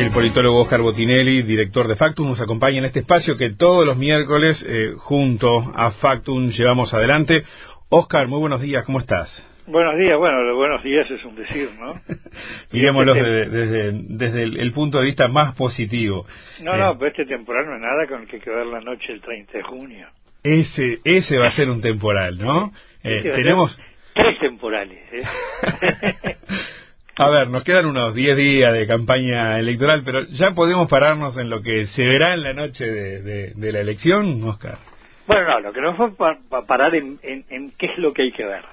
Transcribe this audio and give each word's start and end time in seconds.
El 0.00 0.12
politólogo 0.12 0.62
Oscar 0.62 0.80
Botinelli, 0.80 1.42
director 1.42 1.86
de 1.86 1.94
Factum, 1.94 2.28
nos 2.28 2.40
acompaña 2.40 2.78
en 2.78 2.86
este 2.86 3.00
espacio 3.00 3.36
que 3.36 3.50
todos 3.50 3.84
los 3.84 3.98
miércoles, 3.98 4.64
eh, 4.66 4.94
junto 4.96 5.58
a 5.76 5.90
Factum, 5.90 6.48
llevamos 6.48 6.94
adelante. 6.94 7.42
Oscar, 7.90 8.26
muy 8.26 8.40
buenos 8.40 8.62
días, 8.62 8.82
¿cómo 8.86 8.98
estás? 8.98 9.28
Buenos 9.66 9.98
días, 9.98 10.16
bueno, 10.16 10.42
los 10.42 10.56
buenos 10.56 10.82
días 10.82 11.08
es 11.10 11.22
un 11.22 11.36
decir, 11.36 11.68
¿no? 11.78 11.96
Miremoslo 12.72 13.12
desde, 13.12 13.50
desde, 13.50 13.90
desde 14.08 14.42
el, 14.42 14.72
punto 14.72 15.00
de 15.00 15.04
vista 15.04 15.28
más 15.28 15.54
positivo. 15.54 16.24
No, 16.62 16.78
no, 16.78 16.96
pero 16.96 17.10
este 17.10 17.26
temporal 17.26 17.66
no 17.66 17.74
es 17.74 17.82
nada 17.82 18.06
con 18.08 18.22
el 18.22 18.26
que 18.26 18.36
hay 18.36 18.42
que 18.42 18.50
ver 18.50 18.66
la 18.68 18.80
noche 18.80 19.12
del 19.12 19.20
30 19.20 19.52
de 19.52 19.62
junio. 19.64 20.08
Ese, 20.42 20.96
ese 21.04 21.36
va 21.36 21.48
a 21.48 21.52
ser 21.52 21.68
un 21.68 21.82
temporal, 21.82 22.38
¿no? 22.38 22.72
Eh, 23.02 23.32
tenemos... 23.34 23.80
Tres 24.12 24.38
temporales, 24.40 24.98
¿eh? 25.10 25.22
A 27.22 27.28
ver, 27.28 27.50
nos 27.50 27.64
quedan 27.64 27.84
unos 27.84 28.14
10 28.14 28.34
días 28.34 28.72
de 28.72 28.86
campaña 28.86 29.58
electoral, 29.58 30.00
pero 30.06 30.22
ya 30.30 30.52
podemos 30.52 30.88
pararnos 30.88 31.36
en 31.36 31.50
lo 31.50 31.60
que 31.60 31.86
se 31.88 32.02
verá 32.02 32.32
en 32.32 32.42
la 32.42 32.54
noche 32.54 32.82
de, 32.86 33.52
de, 33.54 33.72
la 33.72 33.80
elección, 33.80 34.42
Oscar. 34.42 34.78
Bueno, 35.26 35.46
no, 35.50 35.60
lo 35.60 35.72
que 35.74 35.82
nos 35.82 36.00
va 36.00 36.38
a 36.50 36.62
parar 36.62 36.94
en, 36.94 37.18
en, 37.22 37.72
qué 37.72 37.86
es 37.88 37.98
lo 37.98 38.14
que 38.14 38.22
hay 38.22 38.32
que 38.32 38.46
ver. 38.46 38.64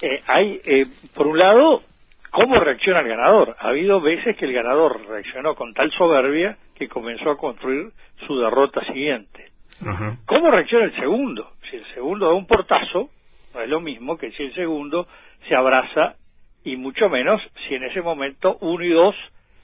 Eh, 0.00 0.22
hay, 0.26 0.60
eh, 0.64 0.86
por 1.14 1.26
un 1.26 1.38
lado, 1.38 1.82
cómo 2.30 2.58
reacciona 2.58 3.00
el 3.00 3.08
ganador. 3.08 3.54
Ha 3.58 3.68
habido 3.68 4.00
veces 4.00 4.34
que 4.38 4.46
el 4.46 4.54
ganador 4.54 5.06
reaccionó 5.06 5.54
con 5.56 5.74
tal 5.74 5.90
soberbia 5.90 6.56
que 6.74 6.88
comenzó 6.88 7.32
a 7.32 7.36
construir 7.36 7.90
su 8.26 8.38
derrota 8.38 8.82
siguiente. 8.86 9.50
¿Cómo 10.24 10.50
reacciona 10.50 10.86
el 10.86 10.96
segundo? 10.96 11.52
Si 11.68 11.76
el 11.76 11.84
segundo 11.92 12.28
da 12.28 12.32
un 12.32 12.46
portazo, 12.46 13.10
no 13.52 13.60
es 13.60 13.68
lo 13.68 13.82
mismo 13.82 14.16
que 14.16 14.32
si 14.32 14.44
el 14.44 14.54
segundo 14.54 15.06
se 15.46 15.54
abraza 15.54 16.16
y 16.66 16.76
mucho 16.76 17.08
menos 17.08 17.40
si 17.66 17.76
en 17.76 17.84
ese 17.84 18.02
momento 18.02 18.58
uno 18.60 18.84
y 18.84 18.90
dos 18.90 19.14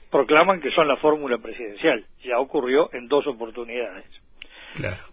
proclaman 0.09 0.61
que 0.61 0.71
son 0.71 0.87
la 0.87 0.95
fórmula 0.95 1.37
presidencial. 1.37 2.05
Ya 2.23 2.39
ocurrió 2.39 2.89
en 2.93 3.09
dos 3.09 3.27
oportunidades. 3.27 4.05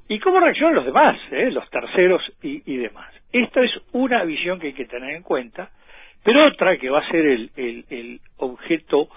¿Y 0.09 0.21
cómo 0.21 0.39
reaccionan 0.39 0.77
los 0.77 0.87
demás, 0.87 1.19
eh? 1.33 1.51
los 1.51 1.69
terceros 1.69 2.23
y, 2.43 2.77
demás? 2.77 3.13
Esta 3.33 3.63
es 3.63 3.73
una 3.93 4.23
visión 4.23 4.61
que 4.61 4.69
hay 4.69 4.73
que 4.73 4.85
tener 4.85 5.17
en 5.17 5.25
cuenta, 5.25 5.71
pero 6.23 6.47
otra 6.47 6.77
que 6.77 6.91
va 6.91 7.01
a 7.01 7.11
ser 7.11 7.27
el, 7.27 7.51
el, 7.57 8.21
objeto 8.37 9.09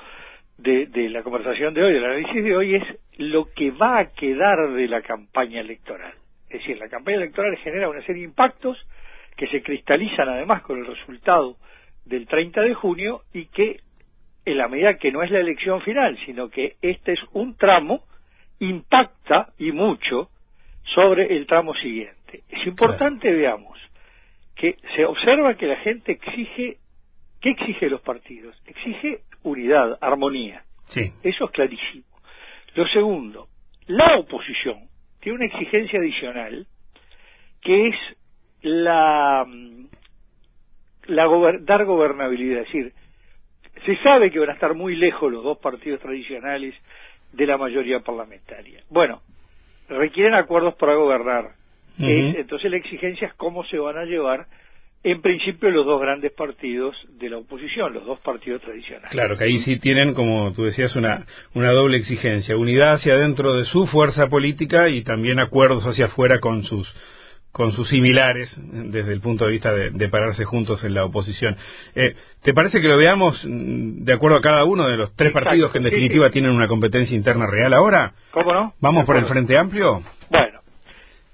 de, 0.58 0.88
de, 0.88 1.10
la 1.10 1.22
conversación 1.22 1.76
de 1.76 1.84
hoy, 1.84 1.94
del 1.94 2.04
análisis 2.04 2.44
de 2.44 2.58
hoy, 2.58 2.76
es 2.76 2.84
lo 3.20 3.54
que 3.54 3.70
va 3.70 4.00
a 4.00 4.12
quedar 4.14 4.72
de 4.72 4.88
la 4.88 5.02
campaña 5.04 5.62
electoral. 5.62 6.14
Es 6.50 6.60
decir, 6.60 6.80
la 6.80 6.90
campaña 6.90 7.18
electoral 7.18 7.56
genera 7.58 7.88
una 7.88 8.02
serie 8.02 8.24
de 8.24 8.30
impactos 8.30 8.78
que 9.38 9.48
se 9.48 9.62
cristalizan 9.62 10.28
además 10.28 10.64
con 10.64 10.80
el 10.80 10.88
resultado 10.88 11.58
del 12.06 12.28
30 12.28 12.62
de 12.62 12.74
junio 12.74 13.22
y 13.34 13.46
que 13.46 13.80
en 14.46 14.58
la 14.58 14.68
medida 14.68 14.98
que 14.98 15.12
no 15.12 15.24
es 15.24 15.32
la 15.32 15.40
elección 15.40 15.82
final, 15.82 16.18
sino 16.26 16.50
que 16.50 16.76
este 16.82 17.14
es 17.14 17.20
un 17.32 17.56
tramo, 17.56 18.04
impacta 18.60 19.54
y 19.58 19.72
mucho 19.72 20.30
sobre 20.94 21.36
el 21.36 21.48
tramo 21.48 21.74
siguiente. 21.76 22.44
Es 22.50 22.66
importante, 22.68 23.32
veamos, 23.32 23.80
que 24.56 24.78
se 24.96 25.06
observa 25.06 25.56
que 25.56 25.68
la 25.68 25.78
gente 25.78 26.14
exige, 26.14 26.78
¿qué 27.42 27.52
exige 27.52 27.90
los 27.90 28.02
partidos? 28.02 28.56
Exige 28.66 29.22
unidad, 29.44 29.98
armonía. 30.02 30.64
Sí. 30.90 31.12
Eso 31.24 31.46
es 31.46 31.52
clarísimo. 31.52 32.06
Lo 32.76 32.86
segundo, 32.88 33.48
la 33.88 34.18
oposición 34.18 34.90
tiene 35.22 35.38
una 35.38 35.46
exigencia 35.46 36.00
adicional 36.00 36.68
que 37.62 37.88
es 37.88 37.96
la 38.62 39.46
la 41.08 41.28
dar 41.62 41.86
gobernabilidad, 41.86 42.62
es 42.62 42.68
decir, 42.68 42.94
se 43.86 43.98
sabe 43.98 44.32
que 44.32 44.40
van 44.40 44.50
a 44.50 44.54
estar 44.54 44.74
muy 44.74 44.96
lejos 44.96 45.32
los 45.32 45.44
dos 45.44 45.58
partidos 45.58 46.00
tradicionales 46.00 46.74
de 47.32 47.48
la 47.48 47.58
mayoría 47.58 48.00
parlamentaria. 48.00 48.82
Bueno, 48.90 49.22
requieren 49.90 50.36
acuerdos 50.36 50.76
para 50.76 50.96
gobernar. 50.96 51.52
entonces 51.98 52.72
la 52.72 52.78
exigencia 52.78 53.28
es 53.28 53.34
cómo 53.34 53.64
se 53.66 53.78
van 53.78 53.98
a 53.98 54.06
llevar 54.06 54.46
en 55.04 55.22
principio 55.22 55.70
los 55.70 55.86
dos 55.86 56.00
grandes 56.00 56.32
partidos 56.32 56.96
de 57.20 57.30
la 57.30 57.38
oposición, 57.38 57.94
los 57.94 58.06
dos 58.06 58.20
partidos 58.20 58.62
tradicionales. 58.62 59.12
Claro, 59.12 59.38
que 59.38 59.44
ahí 59.44 59.62
sí 59.64 59.78
tienen, 59.78 60.14
como 60.14 60.54
tú 60.54 60.64
decías, 60.64 60.96
una, 60.96 61.26
una 61.54 61.72
doble 61.72 61.98
exigencia, 61.98 62.56
unidad 62.56 62.94
hacia 62.94 63.16
dentro 63.16 63.54
de 63.54 63.66
su 63.66 63.86
fuerza 63.88 64.28
política 64.28 64.88
y 64.88 65.04
también 65.04 65.40
acuerdos 65.40 65.84
hacia 65.84 66.06
afuera 66.06 66.40
con 66.40 66.64
sus 66.64 66.88
con 67.54 67.72
sus 67.74 67.88
similares 67.88 68.52
desde 68.58 69.14
el 69.14 69.22
punto 69.22 69.46
de 69.46 69.52
vista 69.52 69.72
de, 69.72 70.10
pararse 70.10 70.44
juntos 70.44 70.84
en 70.84 70.96
la 70.96 71.06
oposición. 71.06 71.56
Eh, 71.96 72.16
¿Te 72.42 72.52
parece 72.52 72.82
que 72.82 72.88
lo 72.88 72.98
veamos 72.98 73.46
mm, 73.46 74.04
de 74.04 74.14
acuerdo 74.14 74.38
a 74.38 74.42
cada 74.42 74.66
uno 74.66 74.88
de 74.88 74.98
los 74.98 75.16
tres 75.16 75.32
partidos 75.32 75.72
que 75.72 75.78
en 75.78 75.84
definitiva 75.84 76.32
tienen 76.32 76.52
una 76.52 76.68
competencia 76.68 77.16
interna 77.16 77.46
real 77.46 77.74
ahora? 77.74 78.14
¿Cómo 78.32 78.54
no? 78.54 78.74
¿Vamos 78.82 79.06
por 79.06 79.18
el 79.18 79.26
Frente 79.26 79.56
Amplio? 79.56 80.02
Bueno, 80.32 80.62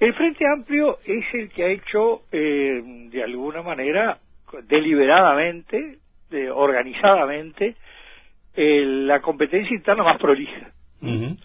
el 0.01 0.13
Frente 0.13 0.45
Amplio 0.45 0.99
es 1.05 1.25
el 1.33 1.49
que 1.51 1.63
ha 1.63 1.69
hecho 1.69 2.23
eh, 2.33 2.81
de 3.11 3.23
alguna 3.23 3.61
manera, 3.61 4.19
deliberadamente, 4.67 5.99
organizadamente, 6.53 7.75
la 8.55 9.21
competencia 9.21 9.73
interna 9.73 10.03
más 10.03 10.19
prolija. 10.19 10.69
Em, 11.01 11.37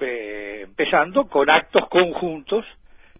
eh, 0.00 0.62
empezando 0.64 1.26
con 1.28 1.48
actos 1.48 1.88
conjuntos 1.88 2.66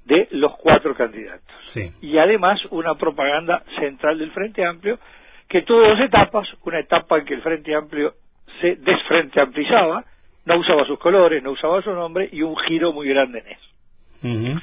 de 0.04 0.28
los 0.32 0.56
cuatro 0.56 0.94
candidatos. 0.94 1.54
Y 2.00 2.18
además 2.18 2.60
una 2.70 2.94
propaganda 2.94 3.62
central 3.78 4.18
del 4.18 4.30
Frente 4.32 4.64
Amplio 4.64 4.98
que 5.48 5.62
tuvo 5.62 5.80
dos 5.80 6.00
etapas, 6.00 6.48
una 6.64 6.80
etapa 6.80 7.18
en 7.18 7.24
que 7.24 7.34
el 7.34 7.42
Frente 7.42 7.74
Amplio 7.74 8.14
se 8.60 8.76
desfrente 8.76 9.40
amplizaba, 9.40 10.04
no 10.44 10.58
usaba 10.58 10.84
sus 10.84 10.98
colores, 10.98 11.42
no 11.42 11.52
usaba 11.52 11.82
su 11.82 11.92
nombre 11.92 12.28
y 12.30 12.42
un 12.42 12.56
giro 12.56 12.92
muy 12.92 13.08
grande 13.08 13.40
en 13.40 13.48
eso. 13.48 14.60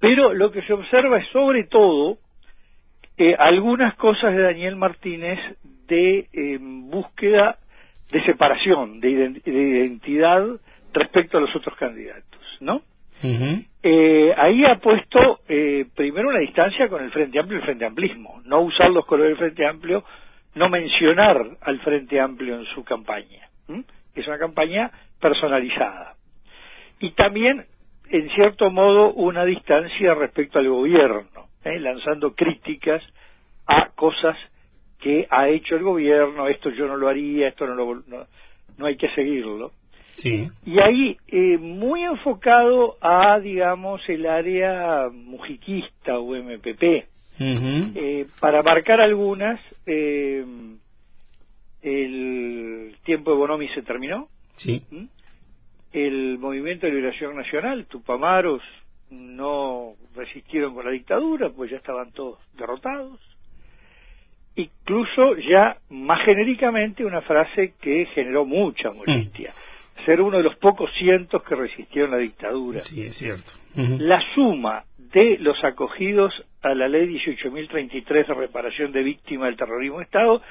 Pero 0.00 0.32
lo 0.34 0.50
que 0.50 0.62
se 0.62 0.72
observa 0.72 1.18
es 1.18 1.28
sobre 1.28 1.64
todo 1.64 2.18
eh, 3.16 3.34
algunas 3.38 3.94
cosas 3.94 4.34
de 4.34 4.42
Daniel 4.42 4.76
Martínez 4.76 5.38
de 5.86 6.28
eh, 6.32 6.58
búsqueda 6.60 7.58
de 8.10 8.22
separación, 8.24 9.00
de, 9.00 9.40
identidad 9.44 10.46
respecto 10.92 11.38
a 11.38 11.40
los 11.40 11.54
otros 11.56 11.76
candidatos, 11.76 12.40
¿no? 12.60 12.82
Eh, 13.82 14.34
ahí 14.36 14.64
ha 14.64 14.76
puesto 14.76 15.40
eh, 15.48 15.86
primero 15.94 16.28
una 16.28 16.40
distancia 16.40 16.88
con 16.88 17.02
el 17.02 17.10
Frente 17.10 17.38
Amplio 17.38 17.58
y 17.58 17.60
el 17.60 17.66
Frente 17.66 17.84
Amplismo, 17.86 18.42
no 18.44 18.60
usar 18.60 18.90
los 18.90 19.06
colores 19.06 19.30
del 19.30 19.38
Frente 19.38 19.66
Amplio, 19.66 20.04
no 20.54 20.68
mencionar 20.68 21.56
al 21.60 21.80
Frente 21.80 22.20
Amplio 22.20 22.56
en 22.56 22.64
su 22.66 22.84
campaña. 22.84 23.48
Es 24.14 24.26
una 24.26 24.38
campaña 24.38 24.90
personalizada. 25.20 26.14
Y 27.00 27.10
también, 27.12 27.66
en 28.10 28.30
cierto 28.30 28.70
modo, 28.70 29.12
una 29.12 29.44
distancia 29.44 30.14
respecto 30.14 30.58
al 30.58 30.68
gobierno, 30.68 31.48
¿eh? 31.64 31.78
lanzando 31.80 32.34
críticas 32.34 33.02
a 33.66 33.90
cosas 33.94 34.36
que 35.00 35.26
ha 35.30 35.48
hecho 35.48 35.76
el 35.76 35.82
gobierno, 35.82 36.46
esto 36.48 36.70
yo 36.70 36.86
no 36.86 36.96
lo 36.96 37.08
haría, 37.08 37.48
esto 37.48 37.66
no, 37.66 37.74
lo, 37.74 38.02
no 38.78 38.86
hay 38.86 38.96
que 38.96 39.08
seguirlo. 39.10 39.72
Y 40.22 40.80
ahí, 40.80 41.16
eh, 41.28 41.58
muy 41.58 42.02
enfocado 42.02 42.96
a, 43.00 43.38
digamos, 43.40 44.00
el 44.08 44.26
área 44.26 45.08
mujiquista 45.12 46.18
o 46.18 46.34
MPP. 46.34 47.06
eh, 47.38 48.26
para 48.40 48.62
marcar 48.62 49.00
algunas, 49.00 49.60
eh, 49.86 50.44
el 51.82 52.96
tiempo 53.04 53.32
de 53.32 53.36
Bonomi 53.36 53.68
se 53.68 53.82
terminó. 53.82 54.28
Sí. 54.58 54.82
¿Mm? 54.90 55.04
El 55.92 56.38
Movimiento 56.38 56.86
de 56.86 56.92
Liberación 56.92 57.36
Nacional, 57.36 57.86
Tupamaros, 57.86 58.62
no 59.10 59.94
resistieron 60.14 60.74
con 60.74 60.84
la 60.84 60.90
dictadura, 60.90 61.50
pues 61.50 61.70
ya 61.70 61.76
estaban 61.76 62.12
todos 62.12 62.38
derrotados. 62.56 63.20
Incluso 64.56 65.36
ya 65.36 65.76
más 65.90 66.24
genéricamente 66.24 67.04
una 67.04 67.20
frase 67.22 67.74
que 67.80 68.06
generó 68.14 68.44
mucha 68.44 68.90
molestia. 68.92 69.50
Mm 69.50 69.73
ser 70.04 70.20
uno 70.20 70.38
de 70.38 70.42
los 70.42 70.56
pocos 70.56 70.90
cientos 70.98 71.42
que 71.42 71.54
resistieron 71.54 72.10
la 72.10 72.18
dictadura. 72.18 72.80
Sí, 72.80 73.02
es 73.02 73.16
cierto. 73.16 73.50
La 73.76 74.20
suma 74.34 74.84
de 74.98 75.38
los 75.38 75.62
acogidos 75.64 76.32
a 76.62 76.74
la 76.74 76.88
ley 76.88 77.08
18.033 77.08 78.26
de 78.26 78.34
reparación 78.34 78.92
de 78.92 79.02
víctimas 79.02 79.48
del 79.48 79.56
terrorismo 79.56 79.98
de 79.98 80.04
Estado, 80.04 80.42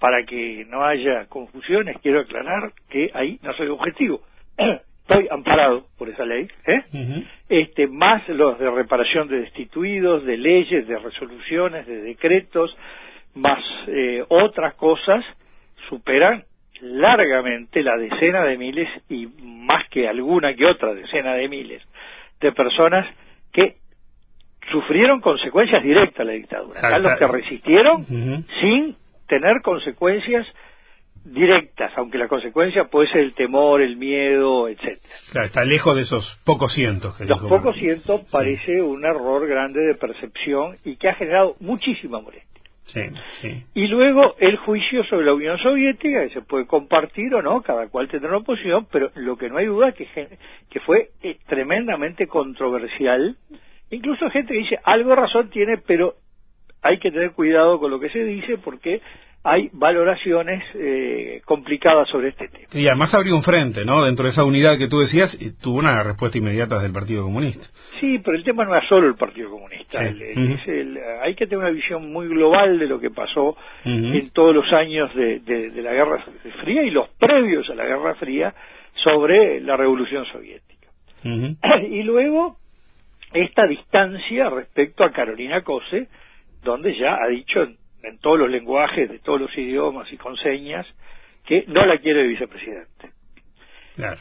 para 0.00 0.24
que 0.24 0.64
no 0.68 0.84
haya 0.84 1.26
confusiones, 1.26 1.96
quiero 2.02 2.20
aclarar 2.20 2.72
que 2.88 3.10
ahí 3.14 3.38
no 3.42 3.52
soy 3.54 3.68
objetivo. 3.68 4.22
Estoy 5.08 5.26
amparado 5.30 5.86
por 5.96 6.10
esa 6.10 6.26
ley, 6.26 6.46
¿eh? 6.66 7.24
este, 7.48 7.86
más 7.86 8.28
los 8.28 8.58
de 8.58 8.70
reparación 8.70 9.26
de 9.26 9.40
destituidos, 9.40 10.22
de 10.26 10.36
leyes, 10.36 10.86
de 10.86 10.98
resoluciones, 10.98 11.86
de 11.86 12.02
decretos, 12.02 12.76
más 13.34 13.64
eh, 13.86 14.22
otras 14.28 14.74
cosas, 14.74 15.24
superan 15.88 16.44
largamente 16.80 17.82
la 17.82 17.96
decena 17.96 18.44
de 18.44 18.56
miles 18.56 18.88
y 19.08 19.26
más 19.42 19.88
que 19.88 20.08
alguna 20.08 20.54
que 20.54 20.66
otra 20.66 20.94
decena 20.94 21.34
de 21.34 21.48
miles 21.48 21.82
de 22.40 22.52
personas 22.52 23.06
que 23.52 23.76
sufrieron 24.70 25.20
consecuencias 25.20 25.82
directas 25.82 26.18
de 26.18 26.24
la 26.24 26.32
dictadura. 26.32 26.98
los 26.98 27.18
que 27.18 27.26
resistieron 27.26 28.04
sin 28.60 28.96
tener 29.26 29.60
consecuencias 29.62 30.46
directas, 31.24 31.92
aunque 31.96 32.18
la 32.18 32.28
consecuencia 32.28 32.84
puede 32.84 33.08
ser 33.10 33.20
el 33.20 33.34
temor, 33.34 33.82
el 33.82 33.96
miedo, 33.96 34.68
etcétera. 34.68 35.14
Claro, 35.30 35.46
está 35.46 35.64
lejos 35.64 35.96
de 35.96 36.02
esos 36.02 36.40
pocos 36.44 36.72
cientos. 36.72 37.16
Que 37.16 37.26
Los 37.26 37.40
pocos 37.40 37.76
cientos 37.76 38.22
parece 38.30 38.80
un 38.80 39.04
error 39.04 39.46
grande 39.46 39.80
de 39.80 39.94
percepción 39.94 40.76
y 40.84 40.96
que 40.96 41.08
ha 41.08 41.14
generado 41.14 41.56
muchísima 41.60 42.20
molestia. 42.20 42.57
Y 43.74 43.86
luego 43.86 44.36
el 44.38 44.56
juicio 44.56 45.04
sobre 45.04 45.26
la 45.26 45.34
Unión 45.34 45.58
Soviética, 45.58 46.22
que 46.22 46.34
se 46.34 46.42
puede 46.42 46.66
compartir 46.66 47.34
o 47.34 47.42
no, 47.42 47.62
cada 47.62 47.88
cual 47.88 48.08
tendrá 48.08 48.30
una 48.30 48.44
posición, 48.44 48.86
pero 48.90 49.10
lo 49.14 49.36
que 49.36 49.48
no 49.48 49.58
hay 49.58 49.66
duda 49.66 49.90
es 49.90 49.94
que, 49.94 50.28
que 50.70 50.80
fue 50.80 51.10
eh, 51.22 51.38
tremendamente 51.46 52.26
controversial. 52.26 53.36
Incluso 53.90 54.30
gente 54.30 54.52
que 54.52 54.60
dice, 54.60 54.78
algo 54.84 55.14
razón 55.14 55.50
tiene, 55.50 55.78
pero 55.78 56.14
hay 56.82 56.98
que 56.98 57.10
tener 57.10 57.32
cuidado 57.32 57.78
con 57.78 57.90
lo 57.90 58.00
que 58.00 58.10
se 58.10 58.24
dice 58.24 58.58
porque 58.58 59.00
hay 59.44 59.70
valoraciones 59.72 60.62
eh, 60.74 61.40
complicadas 61.44 62.08
sobre 62.08 62.28
este 62.28 62.48
tema. 62.48 62.66
Y 62.72 62.86
además 62.86 63.14
abrió 63.14 63.36
un 63.36 63.42
frente, 63.42 63.84
¿no? 63.84 64.04
Dentro 64.04 64.24
de 64.24 64.32
esa 64.32 64.44
unidad 64.44 64.78
que 64.78 64.88
tú 64.88 64.98
decías, 64.98 65.34
y 65.40 65.52
tuvo 65.52 65.78
una 65.78 66.02
respuesta 66.02 66.38
inmediata 66.38 66.78
del 66.80 66.92
Partido 66.92 67.22
Comunista. 67.24 67.64
Sí, 68.00 68.18
pero 68.18 68.36
el 68.36 68.44
tema 68.44 68.64
no 68.64 68.76
es 68.76 68.86
solo 68.88 69.06
el 69.06 69.14
Partido 69.14 69.50
Comunista. 69.50 70.00
hay 70.00 71.34
que 71.34 71.46
tener 71.46 71.58
una 71.58 71.70
visión 71.70 72.12
muy 72.12 72.28
global 72.28 72.78
de 72.78 72.86
lo 72.86 73.00
que 73.00 73.10
pasó 73.10 73.56
en 73.84 74.30
todos 74.30 74.54
los 74.54 74.72
años 74.72 75.14
de, 75.14 75.40
de, 75.40 75.82
la 75.82 75.92
Guerra 75.92 76.24
Fría 76.60 76.82
y 76.82 76.90
los 76.90 77.08
previos 77.10 77.68
a 77.70 77.74
la 77.74 77.84
Guerra 77.84 78.14
Fría 78.16 78.54
sobre 79.02 79.60
la 79.60 79.76
Revolución 79.76 80.24
Soviética. 80.26 80.88
y 81.90 82.02
luego 82.02 82.56
esta 83.32 83.66
distancia 83.66 84.50
respecto 84.50 85.04
a 85.04 85.12
Carolina 85.12 85.62
Cose, 85.62 86.08
donde 86.62 86.96
ya 86.98 87.16
ha 87.22 87.28
dicho 87.28 87.62
en 87.62 87.76
todos 88.20 88.38
los 88.38 88.50
lenguajes, 88.50 89.08
de 89.08 89.18
todos 89.18 89.40
los 89.40 89.56
idiomas 89.56 90.12
y 90.12 90.16
con 90.16 90.36
señas, 90.36 90.86
que 91.44 91.64
no 91.68 91.84
la 91.86 91.98
quiere 91.98 92.22
el 92.22 92.28
vicepresidente. 92.28 93.10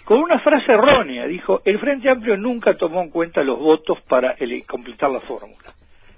Con 0.05 0.21
una 0.21 0.39
frase 0.39 0.71
errónea, 0.71 1.27
dijo, 1.27 1.61
el 1.63 1.77
Frente 1.77 2.09
Amplio 2.09 2.35
nunca 2.35 2.73
tomó 2.75 3.01
en 3.03 3.11
cuenta 3.11 3.43
los 3.43 3.59
votos 3.59 4.01
para 4.07 4.35
completar 4.65 5.11
la 5.11 5.19
fórmula. 5.21 5.73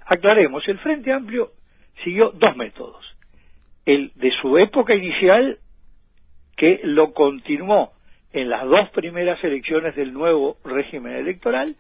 Aclaremos, 0.06 0.66
el 0.70 0.80
Frente 0.80 1.12
Amplio 1.12 1.52
siguió 2.04 2.32
dos 2.32 2.56
métodos. 2.56 3.06
El 3.86 4.12
de 4.16 4.32
su 4.42 4.58
época 4.58 4.96
inicial, 4.96 5.60
que 6.56 6.80
lo 6.84 7.14
continuó 7.14 7.92
en 8.32 8.50
las 8.50 8.66
dos 8.66 8.90
primeras 8.92 9.44
elecciones 9.44 9.96
del 9.96 10.14
nuevo 10.14 10.58
régimen 10.64 11.14
electoral, 11.14 11.76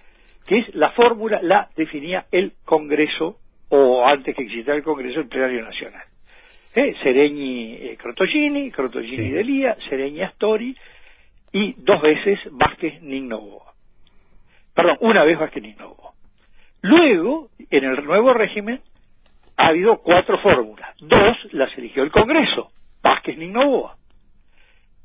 que 0.47 0.59
es 0.59 0.75
la 0.75 0.91
fórmula 0.91 1.39
la 1.41 1.69
definía 1.77 2.25
el 2.31 2.53
Congreso 2.65 3.37
o 3.69 4.05
antes 4.05 4.35
que 4.35 4.43
existiera 4.43 4.75
el 4.75 4.83
Congreso, 4.83 5.19
el 5.19 5.27
Plenario 5.27 5.63
Nacional. 5.63 6.03
¿Eh? 6.75 6.95
Sereñi 7.01 7.73
eh, 7.75 7.97
Crotogini, 7.97 8.71
Crotogini 8.71 9.31
Delía, 9.31 9.75
Sereñi 9.89 10.21
Astori 10.21 10.75
y 11.51 11.73
dos 11.77 12.01
veces 12.01 12.39
Vázquez 12.51 13.01
Nignoboa. 13.01 13.73
Perdón, 14.73 14.97
una 15.01 15.23
vez 15.23 15.39
Vázquez 15.39 15.63
Nignoboa. 15.63 16.13
Luego, 16.81 17.49
en 17.69 17.83
el 17.83 18.05
nuevo 18.05 18.33
régimen, 18.33 18.81
ha 19.57 19.67
habido 19.67 19.97
cuatro 19.97 20.37
fórmulas. 20.39 20.95
Dos 20.99 21.37
las 21.51 21.75
eligió 21.77 22.03
el 22.03 22.11
Congreso, 22.11 22.71
Vázquez 23.01 23.37
Nignoboa. 23.37 23.95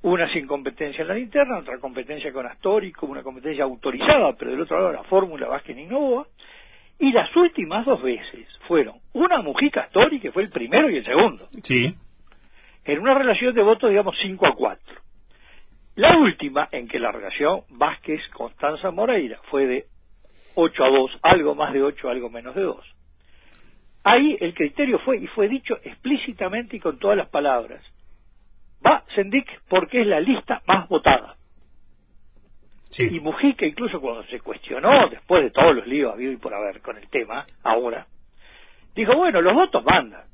Una 0.02 0.30
sin 0.34 0.46
competencia 0.46 1.00
en 1.00 1.08
la 1.08 1.18
interna, 1.18 1.58
otra 1.58 1.78
competencia 1.78 2.30
con 2.30 2.46
Astori, 2.46 2.92
como 2.92 3.12
una 3.12 3.22
competencia 3.22 3.64
autorizada, 3.64 4.34
pero 4.36 4.50
del 4.50 4.60
otro 4.60 4.78
lado 4.78 4.92
la 4.92 5.02
fórmula 5.04 5.48
Vázquez 5.48 5.74
Nignoboa 5.74 6.26
y 6.98 7.12
las 7.12 7.34
últimas 7.36 7.84
dos 7.84 8.02
veces 8.02 8.46
fueron 8.66 8.96
una 9.12 9.42
Mujica 9.42 9.82
Astori, 9.82 10.20
que 10.20 10.32
fue 10.32 10.42
el 10.42 10.50
primero 10.50 10.90
y 10.90 10.96
el 10.96 11.04
segundo. 11.04 11.48
Sí. 11.62 11.94
En 12.84 12.98
una 13.00 13.14
relación 13.14 13.54
de 13.54 13.62
votos, 13.62 13.90
digamos, 13.90 14.16
5 14.22 14.46
a 14.46 14.54
4. 14.54 14.94
La 15.96 16.16
última, 16.18 16.68
en 16.72 16.88
que 16.88 16.98
la 16.98 17.12
relación 17.12 17.62
Vázquez-Constanza 17.70 18.90
Moreira 18.90 19.38
fue 19.50 19.66
de 19.66 19.86
8 20.54 20.84
a 20.84 20.88
2, 20.88 21.18
algo 21.22 21.54
más 21.54 21.72
de 21.72 21.82
8, 21.82 22.08
algo 22.08 22.30
menos 22.30 22.54
de 22.54 22.62
2. 22.62 22.94
Ahí 24.04 24.36
el 24.40 24.54
criterio 24.54 24.98
fue, 24.98 25.16
y 25.18 25.26
fue 25.28 25.48
dicho 25.48 25.78
explícitamente 25.82 26.76
y 26.76 26.80
con 26.80 26.98
todas 26.98 27.16
las 27.16 27.28
palabras, 27.28 27.82
va 28.84 29.04
Sendik 29.14 29.46
porque 29.68 30.02
es 30.02 30.06
la 30.06 30.20
lista 30.20 30.62
más 30.66 30.88
votada. 30.88 31.36
Y 32.98 33.20
Mujica, 33.20 33.66
incluso 33.66 34.00
cuando 34.00 34.22
se 34.24 34.40
cuestionó, 34.40 35.08
después 35.08 35.42
de 35.42 35.50
todos 35.50 35.74
los 35.74 35.86
líos 35.86 36.12
habido 36.12 36.32
y 36.32 36.36
por 36.36 36.54
haber 36.54 36.80
con 36.80 36.96
el 36.96 37.08
tema, 37.08 37.44
ahora, 37.62 38.06
dijo, 38.94 39.16
bueno, 39.16 39.40
los 39.40 39.54
votos 39.54 39.84
mandan. 39.84 40.24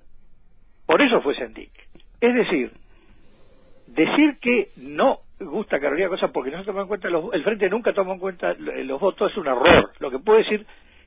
Por 0.86 1.00
eso 1.00 1.22
fue 1.22 1.34
Sendik. 1.34 1.72
Es 2.20 2.34
decir, 2.34 2.72
decir 3.86 4.38
que 4.40 4.68
no 4.76 5.20
gusta 5.38 5.80
Carolina 5.80 6.08
Cosa 6.08 6.28
porque 6.28 6.50
no 6.50 6.58
se 6.58 6.64
toma 6.64 6.82
en 6.82 6.88
cuenta, 6.88 7.08
los, 7.08 7.32
el 7.32 7.42
Frente 7.42 7.70
nunca 7.70 7.92
toma 7.92 8.12
en 8.12 8.18
cuenta 8.18 8.54
los 8.54 9.00
votos 9.00 9.30
es 9.30 9.38
un 9.38 9.46
error. 9.46 9.90
Lo 9.98 10.10
que 10.10 10.18
puede 10.18 10.40
decir, 10.40 10.66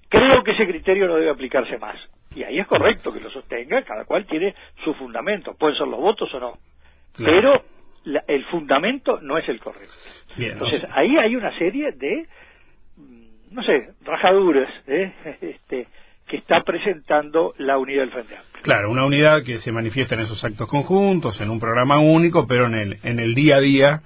creo 0.10 0.44
que 0.44 0.52
ese 0.52 0.68
criterio 0.68 1.08
no 1.08 1.16
debe 1.16 1.30
aplicarse 1.30 1.78
más. 1.78 1.98
Y 2.36 2.44
ahí 2.44 2.60
es 2.60 2.68
correcto 2.68 3.14
que 3.14 3.20
lo 3.20 3.30
sostenga, 3.30 3.84
cada 3.84 4.06
cual 4.06 4.26
tiene 4.26 4.56
su 4.84 4.94
fundamento, 4.96 5.54
pueden 5.54 5.78
ser 5.78 5.88
los 5.88 6.00
votos 6.00 6.34
o 6.34 6.40
no. 6.40 6.58
Pero 7.16 7.62
el 8.28 8.44
fundamento 8.46 9.20
no 9.22 9.38
es 9.38 9.48
el 9.50 9.60
correcto. 9.60 9.94
Entonces, 10.38 10.86
ahí 10.92 11.18
hay 11.18 11.36
una 11.36 11.56
serie 11.58 11.92
de, 11.92 12.28
mm, 12.98 13.54
no 13.54 13.64
sé, 13.64 13.90
rajaduras 14.04 14.70
¿eh? 14.88 15.12
este, 15.42 15.88
que 16.28 16.38
está 16.38 16.64
presentando 16.64 17.54
la 17.58 17.78
unidad 17.78 18.02
del 18.02 18.12
Frente 18.12 18.38
Amplio. 18.38 18.64
Claro, 18.64 18.92
una 18.92 19.06
unidad 19.06 19.44
que 19.44 19.60
se 19.60 19.72
manifiesta 19.72 20.16
en 20.16 20.22
esos 20.22 20.44
actos 20.44 20.68
conjuntos, 20.68 21.40
en 21.42 21.50
un 21.50 21.60
programa 21.60 22.00
único, 22.00 22.48
pero 22.48 22.68
en 22.68 22.76
el, 22.76 23.00
en 23.04 23.20
el 23.20 23.36
día 23.36 23.58
a 23.58 23.60
día 23.60 24.02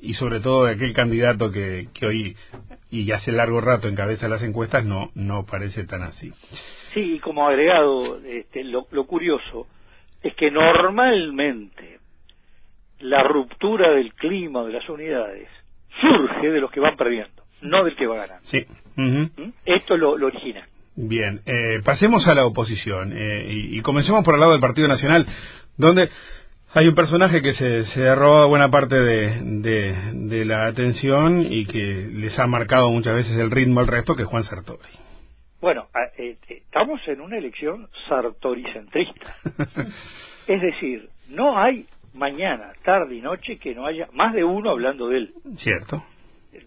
y 0.00 0.14
sobre 0.14 0.40
todo 0.40 0.64
de 0.64 0.72
aquel 0.72 0.92
candidato 0.94 1.50
que, 1.50 1.88
que 1.92 2.06
hoy 2.06 2.36
y 2.90 3.10
hace 3.12 3.32
largo 3.32 3.60
rato 3.60 3.88
encabeza 3.88 4.28
las 4.28 4.42
encuestas 4.42 4.84
no 4.84 5.10
no 5.14 5.44
parece 5.44 5.84
tan 5.84 6.02
así. 6.02 6.32
Sí, 6.94 7.16
y 7.16 7.18
como 7.18 7.46
agregado, 7.46 8.18
este, 8.24 8.64
lo, 8.64 8.86
lo 8.90 9.06
curioso 9.06 9.66
es 10.22 10.34
que 10.34 10.50
normalmente 10.50 11.98
la 13.00 13.22
ruptura 13.22 13.90
del 13.90 14.14
clima 14.14 14.64
de 14.64 14.72
las 14.72 14.88
unidades 14.88 15.48
surge 16.00 16.50
de 16.50 16.60
los 16.60 16.70
que 16.70 16.80
van 16.80 16.96
perdiendo, 16.96 17.42
no 17.62 17.84
del 17.84 17.96
que 17.96 18.06
va 18.06 18.16
ganando. 18.16 18.46
Sí. 18.46 18.64
¿Mm? 18.96 19.26
Esto 19.64 19.96
lo, 19.96 20.16
lo 20.16 20.26
origina. 20.26 20.66
Bien, 21.00 21.42
eh, 21.46 21.80
pasemos 21.84 22.26
a 22.26 22.34
la 22.34 22.44
oposición 22.44 23.12
eh, 23.14 23.46
y, 23.48 23.80
comencemos 23.82 24.24
por 24.24 24.34
el 24.34 24.40
lado 24.40 24.52
del 24.52 24.60
Partido 24.60 24.88
Nacional, 24.88 25.26
donde 25.76 26.10
hay 26.74 26.88
un 26.88 26.94
personaje 26.96 27.40
que 27.40 27.52
se, 27.52 27.84
se 27.84 28.08
ha 28.08 28.16
robado 28.16 28.48
buena 28.48 28.68
parte 28.68 28.96
de, 28.96 29.92
de, 30.12 30.44
la 30.44 30.66
atención 30.66 31.46
y 31.52 31.66
que 31.66 32.08
les 32.12 32.36
ha 32.40 32.48
marcado 32.48 32.90
muchas 32.90 33.14
veces 33.14 33.38
el 33.38 33.52
ritmo 33.52 33.78
al 33.78 33.86
resto, 33.86 34.16
que 34.16 34.22
es 34.22 34.28
Juan 34.28 34.42
Sartori. 34.42 34.82
Bueno, 35.60 35.86
eh, 36.18 36.36
estamos 36.48 37.00
en 37.06 37.20
una 37.20 37.38
elección 37.38 37.88
sartoricentrista. 38.08 39.36
es 40.48 40.60
decir, 40.60 41.08
no 41.28 41.56
hay 41.56 41.86
mañana, 42.14 42.72
tarde 42.82 43.14
y 43.14 43.20
noche 43.20 43.58
que 43.58 43.74
no 43.74 43.86
haya 43.86 44.08
más 44.12 44.34
de 44.34 44.44
uno 44.44 44.70
hablando 44.70 45.08
de 45.08 45.18
él. 45.18 45.34
Cierto. 45.56 46.02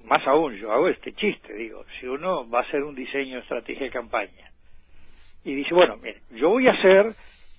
Más 0.05 0.25
aún, 0.27 0.55
yo 0.55 0.71
hago 0.71 0.87
este 0.87 1.13
chiste, 1.13 1.53
digo, 1.53 1.83
si 1.99 2.07
uno 2.07 2.49
va 2.49 2.59
a 2.59 2.61
hacer 2.63 2.83
un 2.83 2.95
diseño 2.95 3.35
de 3.35 3.41
estrategia 3.41 3.85
de 3.85 3.91
campaña 3.91 4.51
y 5.43 5.55
dice, 5.55 5.73
bueno, 5.73 5.97
mire, 5.97 6.21
yo 6.31 6.49
voy 6.49 6.67
a 6.67 6.71
hacer, 6.71 7.07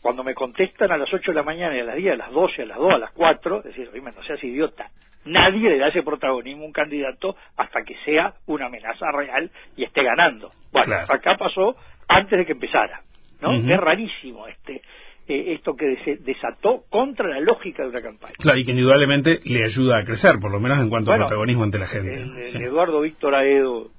cuando 0.00 0.22
me 0.22 0.34
contestan 0.34 0.92
a 0.92 0.96
las 0.96 1.12
8 1.12 1.32
de 1.32 1.34
la 1.34 1.42
mañana 1.42 1.76
y 1.76 1.80
a 1.80 1.84
las 1.84 1.96
10, 1.96 2.12
a 2.12 2.16
las 2.16 2.30
12, 2.30 2.62
a 2.62 2.66
las 2.66 2.78
2, 2.78 2.94
a 2.94 2.98
las 2.98 3.12
4, 3.12 3.62
decir, 3.62 3.90
oye, 3.92 4.00
no 4.00 4.22
seas 4.22 4.42
idiota, 4.42 4.88
nadie 5.24 5.68
le 5.68 5.78
da 5.78 5.88
ese 5.88 6.02
protagonismo 6.02 6.62
a 6.62 6.66
un 6.66 6.72
candidato 6.72 7.36
hasta 7.56 7.82
que 7.82 7.96
sea 8.04 8.34
una 8.46 8.66
amenaza 8.66 9.10
real 9.12 9.50
y 9.76 9.84
esté 9.84 10.02
ganando. 10.02 10.50
Bueno, 10.72 10.94
acá 11.08 11.36
pasó 11.36 11.76
antes 12.08 12.38
de 12.38 12.46
que 12.46 12.52
empezara, 12.52 13.02
¿no? 13.40 13.52
Es 13.52 13.80
rarísimo 13.80 14.46
este 14.46 14.82
eh, 15.28 15.54
esto 15.54 15.74
que 15.76 16.18
desató 16.20 16.84
contra 16.90 17.28
la 17.28 17.40
lógica 17.40 17.82
de 17.82 17.90
una 17.90 18.02
campaña. 18.02 18.34
Claro, 18.38 18.58
y 18.58 18.64
que 18.64 18.72
indudablemente 18.72 19.40
le 19.44 19.64
ayuda 19.64 19.98
a 19.98 20.04
crecer, 20.04 20.38
por 20.40 20.50
lo 20.50 20.60
menos 20.60 20.78
en 20.78 20.88
cuanto 20.88 21.12
a 21.12 21.16
protagonismo 21.16 21.64
ante 21.64 21.78
la 21.78 21.86
gente. 21.86 22.58
Eduardo 22.58 23.00
Víctor 23.00 23.34
Aedo, 23.34 23.90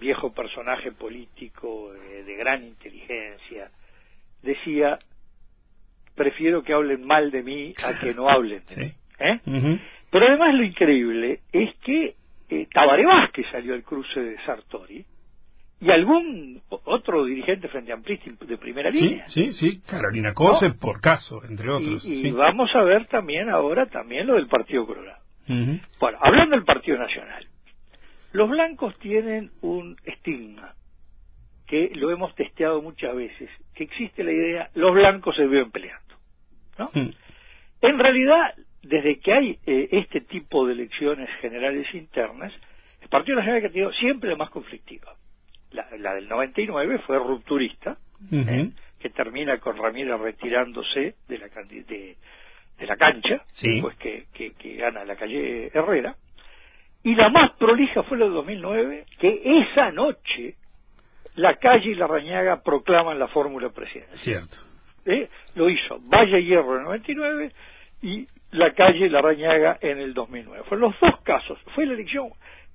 viejo 0.00 0.32
personaje 0.34 0.92
político 0.92 1.94
eh, 1.94 2.24
de 2.24 2.36
gran 2.36 2.64
inteligencia, 2.64 3.70
decía, 4.42 4.98
prefiero 6.14 6.62
que 6.62 6.72
hablen 6.72 7.06
mal 7.06 7.30
de 7.30 7.42
mí 7.42 7.74
a 7.82 7.98
que 8.00 8.14
no 8.14 8.28
hablen 8.28 8.62
de 8.68 8.76
mí. 8.84 8.92
¿eh? 9.20 9.40
Pero 10.10 10.26
además 10.26 10.54
lo 10.54 10.64
increíble 10.64 11.40
es 11.52 11.74
que 11.76 12.14
eh, 12.50 12.66
Tabaré 12.72 13.06
Vázquez 13.06 13.46
salió 13.50 13.74
al 13.74 13.82
cruce 13.82 14.20
de 14.20 14.36
Sartori, 14.44 15.04
y 15.82 15.90
algún 15.90 16.62
otro 16.68 17.24
dirigente 17.24 17.66
frente 17.66 17.92
amplista 17.92 18.30
de 18.46 18.56
primera 18.56 18.88
línea. 18.88 19.28
Sí, 19.30 19.52
sí, 19.54 19.80
Carolina 19.80 20.32
Cose, 20.32 20.70
por 20.74 21.00
caso, 21.00 21.42
entre 21.44 21.68
otros. 21.70 22.04
Y, 22.04 22.30
vamos 22.30 22.70
a 22.76 22.82
ver 22.82 23.06
también 23.06 23.50
ahora 23.50 23.86
también 23.86 24.28
lo 24.28 24.34
del 24.34 24.46
Partido 24.46 24.86
Colorado. 24.86 25.20
Bueno, 25.48 26.18
hablando 26.20 26.54
del 26.54 26.64
Partido 26.64 26.98
Nacional, 26.98 27.46
los 28.30 28.48
blancos 28.48 28.96
tienen 29.00 29.50
un 29.60 29.96
estigma 30.04 30.74
que 31.66 31.90
lo 31.94 32.12
hemos 32.12 32.32
testeado 32.36 32.80
muchas 32.80 33.14
veces, 33.16 33.50
que 33.74 33.82
existe 33.82 34.22
la 34.22 34.32
idea, 34.32 34.70
los 34.74 34.94
blancos 34.94 35.34
se 35.34 35.46
viven 35.46 35.72
peleando. 35.72 36.14
¿no? 36.78 36.90
En 36.94 37.98
realidad, 37.98 38.54
desde 38.82 39.18
que 39.18 39.32
hay 39.32 39.58
eh, 39.66 39.88
este 39.90 40.20
tipo 40.20 40.64
de 40.64 40.74
elecciones 40.74 41.28
generales 41.40 41.92
internas, 41.92 42.52
el 43.00 43.08
Partido 43.08 43.38
Nacional 43.38 43.60
que 43.60 43.66
ha 43.66 43.72
tenido 43.72 43.92
siempre 43.94 44.30
la 44.30 44.36
más 44.36 44.50
conflictiva. 44.50 45.16
La, 45.72 45.86
la 45.98 46.14
del 46.14 46.28
99 46.28 46.98
fue 47.06 47.18
rupturista, 47.18 47.96
¿eh? 48.30 48.70
que 48.98 49.10
termina 49.10 49.58
con 49.58 49.76
Ramírez 49.76 50.18
retirándose 50.20 51.16
de 51.28 51.38
la, 51.38 51.48
de, 51.48 52.16
de 52.78 52.86
la 52.86 52.96
cancha, 52.96 53.42
después 53.60 53.96
que, 53.96 54.26
que, 54.32 54.52
que, 54.52 54.76
gana 54.76 55.04
la 55.04 55.16
calle 55.16 55.70
Herrera. 55.72 56.14
Y 57.02 57.14
la 57.14 57.28
más 57.30 57.52
prolija 57.52 58.02
fue 58.04 58.18
la 58.18 58.26
del 58.26 58.34
2009, 58.34 59.06
que 59.18 59.42
esa 59.44 59.90
noche 59.90 60.56
la 61.34 61.56
calle 61.56 61.90
y 61.90 61.94
la 61.94 62.06
Rañaga 62.06 62.62
proclaman 62.62 63.18
la 63.18 63.28
fórmula 63.28 63.70
presidencial. 63.70 64.18
Cierto. 64.18 64.56
¿Eh? 65.04 65.28
Lo 65.54 65.68
hizo 65.68 65.98
Valle 66.00 66.44
Hierro 66.44 66.74
en 66.74 66.80
el 66.80 66.84
99 66.84 67.52
y 68.02 68.26
la 68.52 68.72
calle 68.74 69.08
La 69.08 69.22
Rañaga 69.22 69.78
en 69.80 69.98
el 69.98 70.14
2009. 70.14 70.64
Fueron 70.68 70.90
los 70.90 71.00
dos 71.00 71.20
casos. 71.22 71.58
Fue 71.74 71.86
la 71.86 71.94
elección 71.94 72.30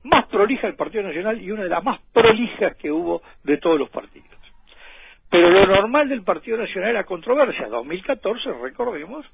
más 0.07 0.27
prolija 0.27 0.67
del 0.67 0.75
Partido 0.75 1.03
Nacional 1.03 1.41
y 1.41 1.51
una 1.51 1.63
de 1.63 1.69
las 1.69 1.83
más 1.83 1.99
prolijas 2.13 2.75
que 2.77 2.91
hubo 2.91 3.21
de 3.43 3.57
todos 3.57 3.79
los 3.79 3.89
partidos. 3.89 4.27
Pero 5.29 5.49
lo 5.49 5.65
normal 5.65 6.07
del 6.07 6.23
Partido 6.23 6.57
Nacional 6.57 6.91
era 6.91 7.03
controversia. 7.03 7.67
2014, 7.67 8.53
recordemos, 8.61 9.25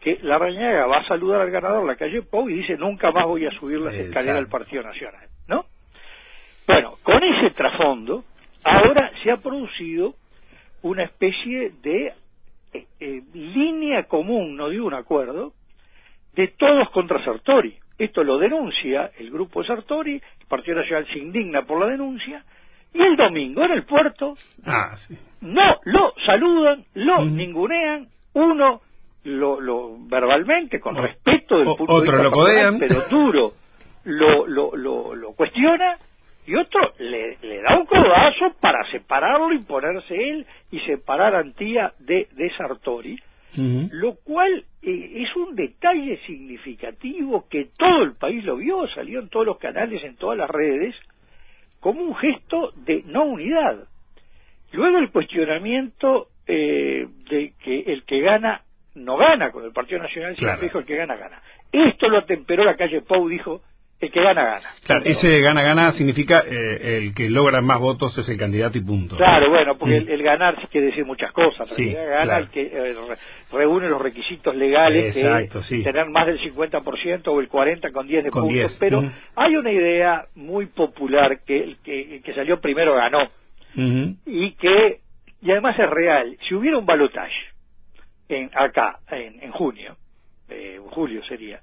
que 0.00 0.18
La 0.22 0.38
Rañaga 0.38 0.86
va 0.86 0.98
a 0.98 1.06
saludar 1.06 1.40
al 1.40 1.50
ganador 1.50 1.86
la 1.86 1.96
calle 1.96 2.22
Pau 2.22 2.48
y 2.48 2.54
dice 2.54 2.76
nunca 2.76 3.10
más 3.10 3.24
voy 3.24 3.46
a 3.46 3.50
subir 3.52 3.80
las 3.80 3.94
escaleras 3.94 4.36
del 4.36 4.48
Partido 4.48 4.82
Nacional. 4.82 5.28
¿No? 5.46 5.64
Bueno, 6.66 6.96
con 7.02 7.22
ese 7.22 7.50
trasfondo, 7.50 8.24
ahora 8.64 9.10
se 9.22 9.30
ha 9.30 9.38
producido 9.38 10.14
una 10.82 11.04
especie 11.04 11.72
de 11.82 12.14
eh, 12.72 12.86
eh, 13.00 13.22
línea 13.32 14.04
común, 14.04 14.56
no 14.56 14.68
digo 14.68 14.86
un 14.86 14.94
acuerdo, 14.94 15.52
de 16.34 16.48
todos 16.48 16.90
contra 16.90 17.24
Sartori. 17.24 17.78
Esto 17.98 18.22
lo 18.22 18.38
denuncia 18.38 19.10
el 19.18 19.30
grupo 19.30 19.60
de 19.60 19.68
Sartori, 19.68 20.14
el 20.14 20.46
Partido 20.46 20.76
Nacional 20.78 21.06
se 21.12 21.18
indigna 21.18 21.62
por 21.62 21.80
la 21.80 21.86
denuncia, 21.86 22.44
y 22.94 23.02
el 23.02 23.16
domingo 23.16 23.64
en 23.64 23.72
el 23.72 23.82
puerto 23.84 24.36
ah, 24.64 24.94
no 25.40 25.80
lo 25.84 26.14
saludan, 26.24 26.84
lo 26.94 27.24
ningunean, 27.24 28.08
uno 28.34 28.80
lo, 29.24 29.60
lo 29.60 29.96
verbalmente, 30.06 30.80
con 30.80 30.96
respeto 30.96 31.58
del 31.58 31.66
punto 31.76 32.00
de 32.00 32.12
vista 32.12 32.22
lo 32.22 32.78
pero 32.78 33.00
duro, 33.10 33.52
lo, 34.04 34.46
lo, 34.46 34.76
lo, 34.76 35.14
lo 35.14 35.32
cuestiona, 35.32 35.98
y 36.46 36.54
otro 36.54 36.92
le, 36.98 37.36
le, 37.42 37.60
da 37.60 37.76
un 37.76 37.84
codazo 37.84 38.54
para 38.60 38.82
separarlo 38.90 39.52
y 39.52 39.58
ponerse 39.58 40.14
él 40.14 40.46
y 40.70 40.80
separar 40.80 41.34
a 41.34 41.40
Antía 41.40 41.92
de, 41.98 42.28
de 42.32 42.50
Sartori, 42.56 43.18
lo 43.56 44.14
cual 44.16 44.64
eh, 44.82 45.12
es 45.16 45.34
un 45.36 45.56
detalle 45.56 46.18
significativo 46.26 47.46
que 47.48 47.68
todo 47.76 48.04
el 48.04 48.14
país 48.14 48.44
lo 48.44 48.56
vio, 48.56 48.86
salió 48.88 49.20
en 49.20 49.28
todos 49.28 49.46
los 49.46 49.58
canales, 49.58 50.02
en 50.04 50.16
todas 50.16 50.38
las 50.38 50.50
redes, 50.50 50.94
como 51.80 52.02
un 52.02 52.14
gesto 52.16 52.72
de 52.76 53.02
no 53.06 53.24
unidad. 53.24 53.88
Luego 54.72 54.98
el 54.98 55.10
cuestionamiento 55.10 56.28
eh, 56.46 57.06
de 57.30 57.52
que 57.62 57.80
el 57.80 58.04
que 58.04 58.20
gana 58.20 58.62
no 58.94 59.16
gana 59.16 59.50
con 59.50 59.64
el 59.64 59.72
Partido 59.72 60.02
Nacional, 60.02 60.36
sino 60.36 60.56
dijo 60.58 60.78
el 60.78 60.86
que 60.86 60.96
gana 60.96 61.16
gana. 61.16 61.40
Esto 61.72 62.08
lo 62.08 62.18
atemperó 62.18 62.64
la 62.64 62.76
calle 62.76 63.02
Pou, 63.02 63.28
dijo 63.28 63.62
el 64.00 64.12
que 64.12 64.22
gana, 64.22 64.44
gana. 64.44 64.68
Claro, 64.84 65.04
ese 65.04 65.40
gana-gana 65.40 65.92
significa 65.92 66.44
eh, 66.46 66.98
el 66.98 67.14
que 67.14 67.28
logra 67.28 67.60
más 67.60 67.80
votos 67.80 68.16
es 68.16 68.28
el 68.28 68.38
candidato 68.38 68.78
y 68.78 68.82
punto. 68.82 69.16
Claro, 69.16 69.50
bueno, 69.50 69.76
porque 69.76 70.00
mm. 70.00 70.08
el, 70.08 70.22
ganar 70.22 70.56
quiere 70.68 70.88
decir 70.88 71.04
muchas 71.04 71.32
cosas. 71.32 71.68
Sí, 71.74 71.92
gana 71.92 72.38
el 72.38 72.48
que 72.48 72.62
eh, 72.62 72.94
reúne 73.50 73.88
los 73.88 74.00
requisitos 74.00 74.54
legales 74.54 75.16
Exacto, 75.16 75.60
de 75.68 75.82
tener 75.82 76.06
más 76.10 76.26
del 76.26 76.38
50% 76.40 77.26
o 77.26 77.40
el 77.40 77.48
40% 77.48 77.90
con 77.90 78.06
10 78.06 78.24
de 78.24 78.30
puntos. 78.30 78.76
Pero 78.78 79.02
mm. 79.02 79.10
hay 79.34 79.56
una 79.56 79.72
idea 79.72 80.26
muy 80.36 80.66
popular 80.66 81.40
que 81.44 81.62
el 81.64 81.78
que, 81.78 82.20
que 82.22 82.34
salió 82.34 82.60
primero 82.60 82.94
ganó. 82.94 83.28
Y 84.26 84.52
que, 84.52 85.00
y 85.42 85.50
además 85.50 85.78
es 85.78 85.88
real, 85.88 86.36
si 86.48 86.54
hubiera 86.54 86.78
un 86.78 86.86
balotaje 86.86 87.32
en, 88.28 88.50
acá, 88.54 88.98
en, 89.10 89.42
en 89.42 89.52
junio, 89.52 89.96
eh, 90.48 90.80
julio 90.90 91.22
sería, 91.24 91.60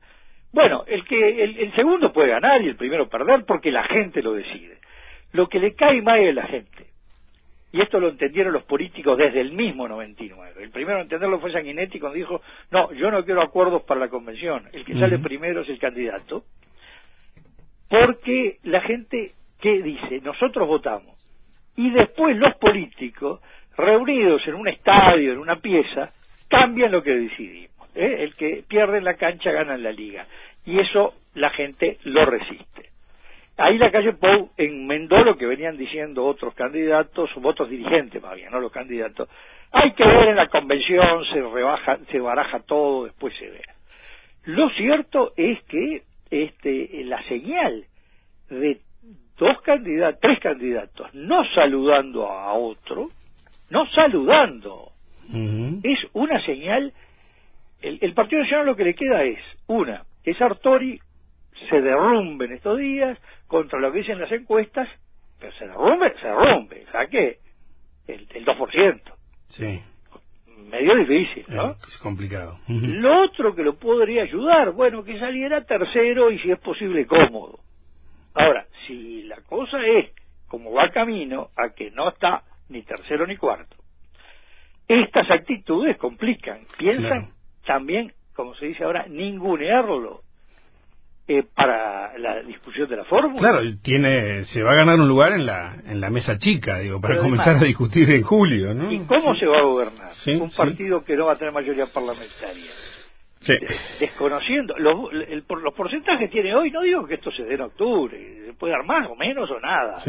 bueno, 0.55 0.85
el 0.87 1.03
que 1.03 1.43
el, 1.43 1.73
segundo 1.75 2.13
puede 2.13 2.29
ganar 2.29 2.61
y 2.61 2.69
el 2.69 2.77
primero 2.77 3.09
perder 3.09 3.43
porque 3.43 3.73
la 3.73 3.83
gente 3.83 4.23
lo 4.23 4.31
decide. 4.31 4.77
Lo 5.33 5.49
que 5.49 5.59
le 5.59 5.75
cae 5.75 6.01
mal 6.01 6.21
es 6.21 6.33
la 6.33 6.47
gente. 6.47 6.85
Y 7.73 7.81
esto 7.81 7.99
lo 7.99 8.07
entendieron 8.07 8.53
los 8.53 8.63
políticos 8.63 9.17
desde 9.17 9.41
el 9.41 9.51
mismo 9.51 9.85
99. 9.85 10.63
El 10.63 10.71
primero 10.71 10.99
a 10.99 11.01
entenderlo 11.01 11.41
fue 11.41 11.51
Sanguinetti 11.51 11.99
cuando 11.99 12.15
dijo, 12.15 12.41
no, 12.71 12.93
yo 12.93 13.11
no 13.11 13.25
quiero 13.25 13.41
acuerdos 13.41 13.83
para 13.83 13.99
la 13.99 14.07
convención. 14.07 14.63
El 14.71 14.85
que 14.85 14.97
sale 14.97 15.19
primero 15.19 15.59
es 15.59 15.67
el 15.67 15.77
candidato. 15.77 16.45
Porque 17.89 18.59
la 18.63 18.79
gente, 18.79 19.33
¿qué 19.59 19.81
dice? 19.81 20.21
Nosotros 20.21 20.69
votamos. 20.69 21.17
Y 21.75 21.89
después 21.89 22.37
los 22.37 22.55
políticos, 22.55 23.41
reunidos 23.75 24.47
en 24.47 24.53
un 24.53 24.69
estadio, 24.69 25.33
en 25.33 25.39
una 25.39 25.57
pieza, 25.57 26.13
cambian 26.47 26.93
lo 26.93 27.03
que 27.03 27.13
decidimos. 27.13 27.89
¿eh? 27.93 28.19
El 28.19 28.35
que 28.35 28.63
pierde 28.65 28.99
en 28.99 29.03
la 29.03 29.15
cancha 29.15 29.51
gana 29.51 29.75
en 29.75 29.83
la 29.83 29.91
liga 29.91 30.25
y 30.65 30.79
eso 30.79 31.13
la 31.35 31.49
gente 31.51 31.97
lo 32.03 32.25
resiste. 32.25 32.89
Ahí 33.57 33.77
la 33.77 33.91
calle 33.91 34.13
Pou 34.13 34.49
enmendó 34.57 35.23
lo 35.23 35.37
que 35.37 35.45
venían 35.45 35.77
diciendo 35.77 36.25
otros 36.25 36.53
candidatos, 36.55 37.33
votos 37.35 37.69
dirigentes 37.69 38.21
más 38.21 38.35
bien, 38.35 38.51
no 38.51 38.59
los 38.59 38.71
candidatos. 38.71 39.29
Hay 39.71 39.93
que 39.93 40.03
ver 40.03 40.29
en 40.29 40.35
la 40.35 40.49
convención, 40.49 41.23
se 41.25 41.41
rebaja, 41.41 41.99
se 42.11 42.19
baraja 42.19 42.59
todo, 42.59 43.05
después 43.05 43.33
se 43.37 43.49
ve. 43.49 43.61
Lo 44.45 44.69
cierto 44.71 45.33
es 45.37 45.61
que 45.63 46.03
este, 46.29 47.03
la 47.05 47.23
señal 47.23 47.85
de 48.49 48.81
dos 49.37 49.61
candidatos, 49.61 50.19
tres 50.21 50.39
candidatos, 50.39 51.13
no 51.13 51.45
saludando 51.53 52.27
a 52.29 52.53
otro, 52.53 53.09
no 53.69 53.87
saludando, 53.87 54.91
es 55.83 55.99
una 56.13 56.43
señal. 56.45 56.93
El, 57.81 57.99
el 58.01 58.13
Partido 58.13 58.41
Nacional 58.41 58.65
lo 58.65 58.75
que 58.75 58.83
le 58.83 58.95
queda 58.95 59.23
es, 59.23 59.39
una, 59.67 60.03
que 60.25 60.33
Sartori 60.33 60.99
se 61.69 61.81
derrumbe 61.81 62.45
en 62.45 62.53
estos 62.53 62.79
días 62.79 63.17
contra 63.47 63.79
lo 63.79 63.91
que 63.91 63.99
dicen 63.99 64.19
las 64.19 64.31
encuestas, 64.31 64.89
pero 65.39 65.53
se 65.53 65.67
derrumbe, 65.67 66.13
se 66.19 66.27
derrumbe, 66.27 66.85
saque 66.91 67.37
el, 68.07 68.27
el 68.33 68.45
2%. 68.45 69.01
Sí. 69.49 69.81
Medio 70.67 70.95
difícil, 70.95 71.45
¿no? 71.49 71.75
Es 71.87 71.97
complicado. 71.99 72.59
Lo 72.67 73.21
otro 73.25 73.55
que 73.55 73.61
lo 73.61 73.75
podría 73.75 74.23
ayudar, 74.23 74.71
bueno, 74.71 75.03
que 75.03 75.19
saliera 75.19 75.63
tercero 75.63 76.31
y 76.31 76.39
si 76.39 76.49
es 76.49 76.59
posible 76.59 77.05
cómodo. 77.05 77.59
Ahora, 78.33 78.65
si 78.87 79.23
la 79.23 79.37
cosa 79.41 79.77
es 79.85 80.09
como 80.47 80.71
va 80.71 80.89
camino 80.89 81.49
a 81.55 81.69
que 81.75 81.91
no 81.91 82.09
está 82.09 82.43
ni 82.69 82.81
tercero 82.81 83.27
ni 83.27 83.37
cuarto, 83.37 83.75
estas 84.87 85.29
actitudes 85.29 85.97
complican. 85.97 86.65
Piensan 86.77 87.31
también 87.65 88.11
como 88.35 88.53
se 88.55 88.67
dice 88.67 88.83
ahora, 88.83 89.05
ningunearlo 89.07 90.21
eh, 91.27 91.43
para 91.55 92.17
la 92.19 92.41
discusión 92.43 92.87
de 92.87 92.97
la 92.97 93.05
fórmula. 93.05 93.39
Claro, 93.39 93.61
tiene, 93.81 94.43
se 94.45 94.61
va 94.61 94.73
a 94.73 94.75
ganar 94.75 94.99
un 94.99 95.07
lugar 95.07 95.31
en 95.31 95.45
la, 95.45 95.75
en 95.87 95.99
la 95.99 96.11
mesa 96.11 96.37
chica, 96.37 96.79
digo, 96.79 97.01
para 97.01 97.17
comenzar 97.17 97.55
a 97.55 97.63
discutir 97.63 98.11
en 98.11 98.21
julio, 98.21 98.75
¿no? 98.75 98.91
¿Y 98.91 98.99
cómo 99.05 99.33
se 99.35 99.47
va 99.47 99.59
a 99.59 99.63
gobernar? 99.63 100.11
un 100.27 100.51
partido 100.51 101.03
que 101.03 101.15
no 101.15 101.25
va 101.25 101.33
a 101.33 101.35
tener 101.37 101.51
mayoría 101.51 101.87
parlamentaria. 101.87 102.71
Desconociendo, 103.99 104.75
los, 104.77 105.11
los 105.61 105.73
porcentajes 105.73 106.29
que 106.29 106.33
tiene 106.33 106.53
hoy, 106.55 106.71
no 106.71 106.81
digo 106.81 107.07
que 107.07 107.15
esto 107.15 107.31
se 107.31 107.43
dé 107.43 107.55
en 107.55 107.61
octubre, 107.61 108.45
se 108.45 108.53
puede 108.53 108.73
dar 108.73 108.85
más 108.85 109.09
o 109.09 109.15
menos 109.15 109.49
o 109.49 109.59
nada, 109.59 110.03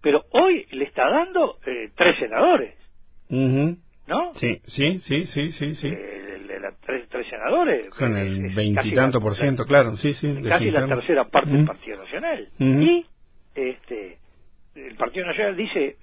pero 0.00 0.24
hoy 0.30 0.66
le 0.70 0.84
está 0.84 1.08
dando 1.10 1.58
eh, 1.66 1.90
tres 1.94 2.18
senadores, 2.18 2.74
¿no? 4.06 4.34
Sí, 4.34 4.60
sí, 4.66 5.00
sí, 5.00 5.26
sí, 5.26 5.50
sí, 5.50 5.74
sí. 5.74 5.88
Eh, 5.88 6.16
tres, 6.84 7.08
tres 7.08 7.26
senadores. 7.28 7.88
Con 7.90 8.16
el 8.16 8.54
veintitanto 8.54 9.20
por 9.20 9.34
ciento, 9.34 9.64
claro, 9.64 9.96
sí, 9.96 10.14
sí. 10.14 10.42
Casi 10.48 10.70
la 10.70 10.86
tercera 10.86 11.24
parte 11.24 11.50
del 11.50 11.66
Partido 11.66 11.98
Nacional. 11.98 12.48
Y 12.58 13.06
este 13.54 14.18
el 14.74 14.94
Partido 14.96 15.26
Nacional 15.26 15.56
dice, 15.56 15.96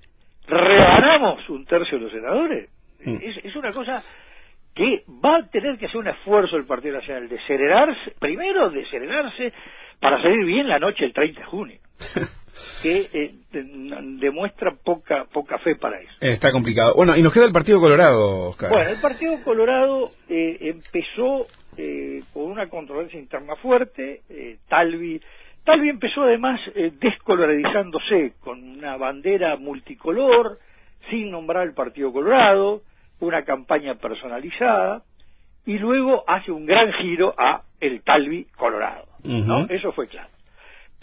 rebanamos 0.48 1.48
un 1.50 1.66
tercio 1.66 1.98
de 1.98 2.04
los 2.06 2.12
senadores. 2.12 2.70
Es, 3.00 3.38
es 3.44 3.56
una 3.56 3.72
cosa 3.72 4.04
que 4.74 5.04
va 5.24 5.38
a 5.38 5.48
tener 5.48 5.78
que 5.78 5.86
hacer 5.86 5.98
un 5.98 6.08
esfuerzo 6.08 6.58
el 6.58 6.66
Partido 6.66 6.96
Nacional 6.96 7.30
de 7.30 7.40
serenarse, 7.42 8.16
primero 8.20 8.70
de 8.70 8.86
serenarse 8.86 9.54
para 10.00 10.22
salir 10.22 10.46
bien 10.46 10.68
la 10.68 10.80
noche 10.80 11.04
del 11.04 11.14
30 11.14 11.40
de 11.40 11.46
junio. 11.46 11.80
que 12.82 13.10
eh, 13.14 13.36
demuestra 14.20 14.76
poca 14.84 15.26
poca 15.32 15.58
fe 15.60 15.76
para 15.76 16.00
eso. 16.00 16.14
Está 16.20 16.52
complicado. 16.52 16.94
Bueno, 16.96 17.16
y 17.16 17.22
nos 17.22 17.34
queda 17.34 17.46
el 17.46 17.52
Partido 17.52 17.80
Colorado, 17.80 18.50
Oscar. 18.50 18.70
Bueno, 18.70 18.90
el 18.90 19.00
Partido 19.02 19.42
Colorado 19.44 20.12
eh, 20.30 20.58
empezó 20.62 21.48
eh, 21.78 22.24
con 22.34 22.44
una 22.44 22.68
controversia 22.70 23.20
interna 23.20 23.56
fuerte. 23.58 24.22
Talvi, 24.68 25.22
Talvi 25.64 25.90
empezó 25.90 26.24
además 26.24 26.60
descolorizándose 27.00 28.34
con 28.42 28.64
una 28.64 28.98
bandera 28.98 29.56
multicolor, 29.58 30.60
sin 31.10 31.32
nombrar 31.32 31.68
el 31.68 31.74
Partido 31.74 32.12
Colorado, 32.12 32.82
una 33.20 33.44
campaña 33.44 33.96
personalizada, 33.96 35.04
y 35.66 35.78
luego 35.78 36.24
hace 36.28 36.52
un 36.52 36.66
gran 36.66 36.92
giro 36.94 37.34
a 37.38 37.62
el 37.80 38.02
Talvi 38.02 38.46
Colorado, 38.58 39.06
¿no? 39.24 39.66
Eso 39.70 39.92
fue 39.94 40.08
claro. 40.08 40.30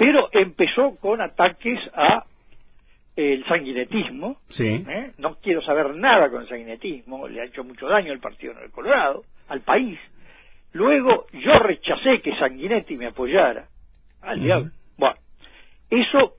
Pero 0.01 0.31
empezó 0.33 0.97
con 0.97 1.21
ataques 1.21 1.79
a 1.93 2.25
el 3.17 3.45
sanguinetismo, 3.45 4.39
sí. 4.49 4.83
¿eh? 4.89 5.13
no 5.19 5.35
quiero 5.43 5.61
saber 5.61 5.95
nada 5.95 6.31
con 6.31 6.41
el 6.41 6.49
sanguinetismo, 6.49 7.29
le 7.29 7.43
ha 7.43 7.45
hecho 7.45 7.65
mucho 7.65 7.87
daño 7.87 8.11
al 8.11 8.19
Partido 8.19 8.55
del 8.55 8.71
Colorado, 8.71 9.25
al 9.49 9.61
país. 9.61 9.99
Luego 10.73 11.27
yo 11.35 11.53
rechacé 11.59 12.23
que 12.23 12.35
Sanguinetti 12.37 12.97
me 12.97 13.09
apoyara, 13.09 13.67
al 14.23 14.41
diablo. 14.41 14.71
Bueno, 14.97 15.17
eso 15.91 16.37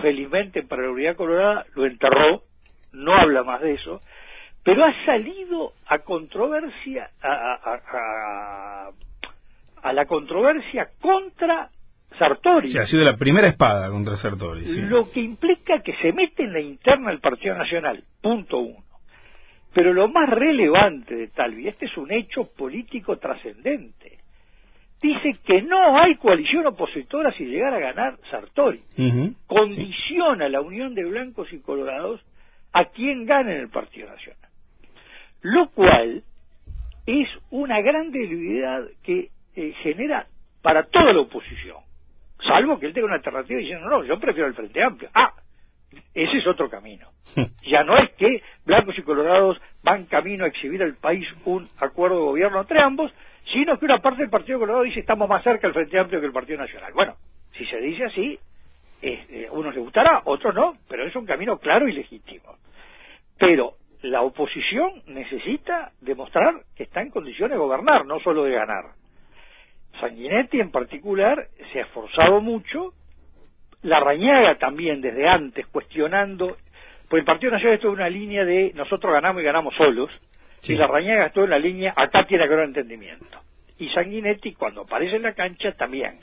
felizmente 0.00 0.62
para 0.62 0.84
la 0.84 0.90
Unidad 0.90 1.16
Colorada 1.16 1.66
lo 1.74 1.84
enterró, 1.84 2.44
no 2.92 3.12
habla 3.14 3.42
más 3.42 3.60
de 3.60 3.74
eso, 3.74 4.00
pero 4.64 4.86
ha 4.86 5.04
salido 5.04 5.74
a 5.86 5.98
controversia, 5.98 7.10
a, 7.20 8.90
a, 9.82 9.92
la 9.92 10.06
controversia 10.06 10.88
contra 10.98 11.68
Sartori. 12.20 12.70
Sí, 12.70 12.76
ha 12.76 12.84
sido 12.84 13.02
la 13.02 13.16
primera 13.16 13.48
espada 13.48 13.88
contra 13.88 14.14
Sartori. 14.16 14.62
Lo 14.82 15.10
que 15.10 15.20
implica 15.20 15.80
que 15.80 15.94
se 16.02 16.12
mete 16.12 16.42
en 16.42 16.52
la 16.52 16.60
interna 16.60 17.08
del 17.08 17.18
Partido 17.18 17.54
Nacional, 17.54 18.04
punto 18.20 18.58
uno. 18.58 18.84
Pero 19.72 19.94
lo 19.94 20.06
más 20.08 20.28
relevante 20.28 21.16
de 21.16 21.28
Talvi, 21.28 21.66
este 21.66 21.86
es 21.86 21.96
un 21.96 22.12
hecho 22.12 22.52
político 22.52 23.16
trascendente, 23.16 24.18
dice 25.00 25.38
que 25.46 25.62
no 25.62 25.98
hay 25.98 26.16
coalición 26.16 26.66
opositora 26.66 27.32
si 27.32 27.46
llegara 27.46 27.76
a 27.76 27.80
ganar 27.80 28.18
Sartori. 28.30 28.82
Condiciona 29.46 30.46
la 30.50 30.60
unión 30.60 30.94
de 30.94 31.04
blancos 31.06 31.50
y 31.54 31.60
colorados 31.60 32.20
a 32.74 32.84
quien 32.86 33.24
gane 33.24 33.54
en 33.54 33.60
el 33.62 33.70
Partido 33.70 34.08
Nacional. 34.10 34.50
Lo 35.40 35.70
cual 35.70 36.22
es 37.06 37.28
una 37.50 37.80
gran 37.80 38.10
debilidad 38.10 38.82
que 39.02 39.30
eh, 39.56 39.72
genera 39.82 40.26
para 40.60 40.82
toda 40.84 41.14
la 41.14 41.20
oposición, 41.20 41.78
salvo 42.46 42.78
que 42.78 42.86
él 42.86 42.92
tenga 42.92 43.06
una 43.06 43.16
alternativa 43.16 43.58
diciendo, 43.58 43.88
no, 43.88 44.04
yo 44.04 44.18
prefiero 44.18 44.48
el 44.48 44.54
Frente 44.54 44.82
Amplio. 44.82 45.10
Ah, 45.14 45.32
ese 46.14 46.38
es 46.38 46.46
otro 46.46 46.68
camino. 46.68 47.08
ya 47.62 47.84
no 47.84 47.96
es 47.96 48.10
que 48.12 48.42
blancos 48.64 48.98
y 48.98 49.02
colorados 49.02 49.60
van 49.82 50.06
camino 50.06 50.44
a 50.44 50.48
exhibir 50.48 50.82
al 50.82 50.94
país 50.96 51.26
un 51.44 51.68
acuerdo 51.78 52.16
de 52.16 52.24
gobierno 52.24 52.60
entre 52.60 52.80
ambos, 52.80 53.12
sino 53.52 53.78
que 53.78 53.84
una 53.84 53.98
parte 53.98 54.22
del 54.22 54.30
Partido 54.30 54.58
Colorado 54.58 54.84
dice 54.84 55.00
estamos 55.00 55.28
más 55.28 55.42
cerca 55.42 55.66
del 55.66 55.74
Frente 55.74 55.98
Amplio 55.98 56.20
que 56.20 56.26
el 56.26 56.32
Partido 56.32 56.58
Nacional. 56.58 56.92
Bueno, 56.92 57.16
si 57.56 57.64
se 57.66 57.80
dice 57.80 58.04
así, 58.04 58.38
eh, 59.02 59.48
unos 59.52 59.74
le 59.74 59.80
gustará, 59.80 60.22
otros 60.24 60.54
no, 60.54 60.76
pero 60.88 61.06
es 61.06 61.16
un 61.16 61.26
camino 61.26 61.58
claro 61.58 61.88
y 61.88 61.92
legítimo. 61.92 62.56
Pero 63.38 63.74
la 64.02 64.22
oposición 64.22 65.02
necesita 65.06 65.92
demostrar 66.00 66.62
que 66.76 66.84
está 66.84 67.00
en 67.02 67.10
condiciones 67.10 67.52
de 67.52 67.58
gobernar, 67.58 68.06
no 68.06 68.20
solo 68.20 68.44
de 68.44 68.52
ganar. 68.52 68.99
Sanguinetti 69.98 70.60
en 70.60 70.70
particular 70.70 71.48
se 71.72 71.80
ha 71.80 71.82
esforzado 71.82 72.40
mucho, 72.40 72.92
la 73.82 74.00
Rañaga 74.00 74.58
también 74.58 75.00
desde 75.00 75.28
antes 75.28 75.66
cuestionando, 75.66 76.56
pues 77.08 77.20
el 77.20 77.26
Partido 77.26 77.52
Nacional 77.52 77.74
estuvo 77.74 77.92
en 77.92 77.98
una 77.98 78.10
línea 78.10 78.44
de 78.44 78.72
nosotros 78.74 79.12
ganamos 79.12 79.42
y 79.42 79.44
ganamos 79.44 79.74
solos, 79.74 80.10
y 80.62 80.74
la 80.74 80.86
Rañaga 80.86 81.26
estuvo 81.26 81.44
en 81.44 81.50
la 81.50 81.58
línea 81.58 81.94
acá 81.96 82.26
tiene 82.26 82.46
que 82.46 82.52
haber 82.52 82.66
entendimiento. 82.66 83.40
Y 83.78 83.88
Sanguinetti 83.88 84.52
cuando 84.54 84.82
aparece 84.82 85.16
en 85.16 85.22
la 85.22 85.32
cancha 85.32 85.72
también. 85.72 86.18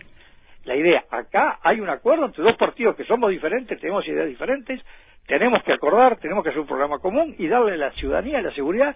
La 0.65 0.75
idea, 0.75 1.05
acá 1.09 1.59
hay 1.63 1.79
un 1.79 1.89
acuerdo 1.89 2.25
entre 2.25 2.43
dos 2.43 2.55
partidos 2.57 2.95
que 2.95 3.05
somos 3.05 3.29
diferentes, 3.29 3.79
tenemos 3.79 4.07
ideas 4.07 4.27
diferentes, 4.27 4.81
tenemos 5.25 5.63
que 5.63 5.74
acordar, 5.74 6.17
tenemos 6.17 6.43
que 6.43 6.50
hacer 6.50 6.62
un 6.62 6.67
programa 6.67 7.00
común 7.00 7.36
y 7.38 7.47
darle 7.47 7.74
a 7.74 7.77
la 7.77 7.91
ciudadanía 7.91 8.41
la 8.41 8.53
seguridad 8.53 8.95